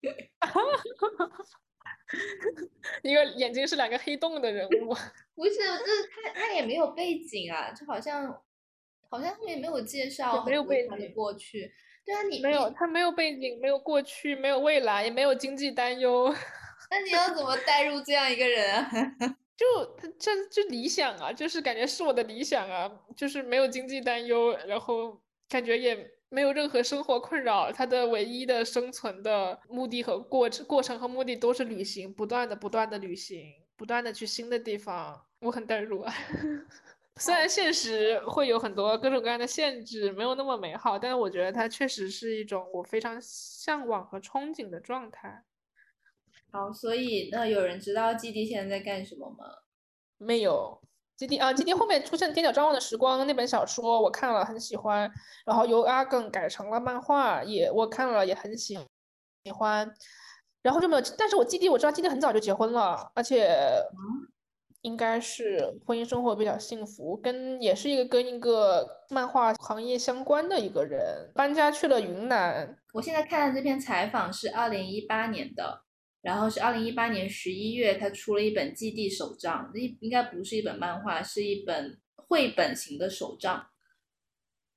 [3.04, 4.96] 一个眼睛是两个黑洞的人物。
[5.36, 5.64] 不是，这
[6.12, 8.42] 他他也没有背景啊，就好像
[9.10, 11.74] 好像后面没有介绍没有背景过去。
[12.10, 16.34] 对啊，你没有他没有背景，没有过去，没有未来，也没有经济担忧。
[16.89, 18.89] 那你要怎么带入这样一个人啊？
[19.55, 19.66] 就
[19.97, 36.12] 他这就理想啊，就是感觉是我的理想啊，就是没有经济担忧，然后感觉也没有任何生活困扰，他的唯一的生存的目的和过程过程和目的都是旅行，不断的不断的旅行，不断的去新的地方，我很代入啊。
[37.20, 45.43] 虽然现实会有很多各种各样的限制，没有那么美好，但是我觉得它确实是一种我非常向往和憧憬的状态。
[46.51, 49.45] 好，所以那有人知道基地现在在干什么吗？
[50.17, 50.82] 没有，
[51.15, 55.11] 基地啊，基地后面出现《踮脚张望的时光》那本小说，我看了很喜欢，
[55.45, 58.76] 然后由阿耿改成了漫画，也我看了也很喜
[59.43, 59.93] 喜欢，
[60.61, 61.03] 然后就没有。
[61.17, 63.55] 但是我基地我知道基地很早就结婚了，而且
[64.82, 72.77] 应该是婚姻生活比较幸福，跟也是一个跟一个漫画行业相关的一个人，搬家去了云南。
[72.93, 75.84] 我现在看的这篇采访是二零一八年的。
[76.21, 83.67] 然后是二零一八年十一月，他出了一本《基地手账》，这应该不是一本漫画，是一本绘本型的手账。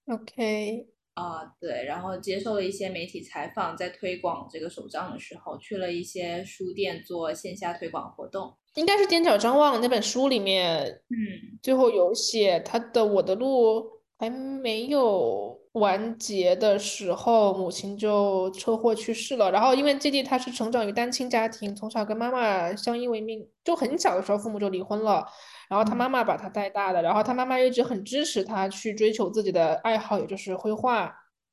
[0.07, 8.57] OK，啊，对，然后接受了一些媒体采访，在推广这个手账的时候，去了一些书店做线下推广活动。
[8.75, 13.81] 应该是《踮脚张望》那本书里面，嗯，最后有写他的《我的路》
[14.18, 15.61] 还没有。
[15.73, 19.51] 完结的时候，母亲就车祸去世了。
[19.51, 25.27] 然后，因为弟弟他是成长于单亲家庭，从小跟妈妈相依为命，就很小的时候父母就离婚了。
[25.70, 31.07] 然后他妈妈把他带大的，然后他妈妈一直很支持他去追求自己的爱好，也就是绘画。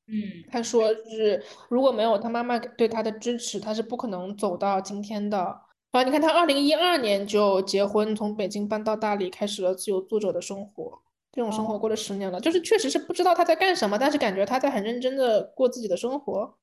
[0.06, 5.58] 嗯，他说是如果没有他妈妈对他的支持，他是不可能走到今天的。
[5.90, 11.00] 啊，你看他二零一二年就结婚，从北京搬到大理，开始了自由作者的生活。
[11.32, 16.56] 这种生活过了十年了，就是确实是不知道他在干什么，但是感觉他在很认真的过自己的生活。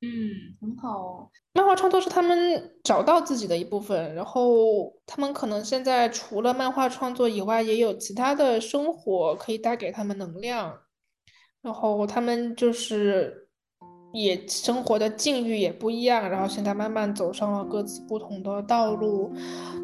[0.00, 0.08] 嗯，
[0.60, 1.30] 很好。
[1.52, 10.80] 漫画创作是他们找到自己的一部分，然后他们可能现在除了漫画创作以外，也有其他的生活可以带给他们能量。
[11.60, 13.47] 然后他们就是
[14.22, 19.32] 也生活的境遇也不一样，然后现在慢慢走上了各自不同的道路，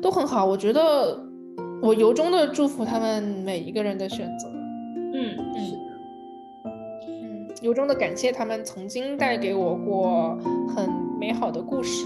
[0.03, 0.45] 都很好。
[0.45, 1.19] 我觉得
[1.81, 4.49] 我由衷的祝福他们每一个人的选择。
[5.15, 5.55] 嗯嗯
[6.65, 7.49] 嗯。
[7.63, 10.37] 由衷的感谢他们曾经带给我过
[10.75, 12.05] 很美好的故事。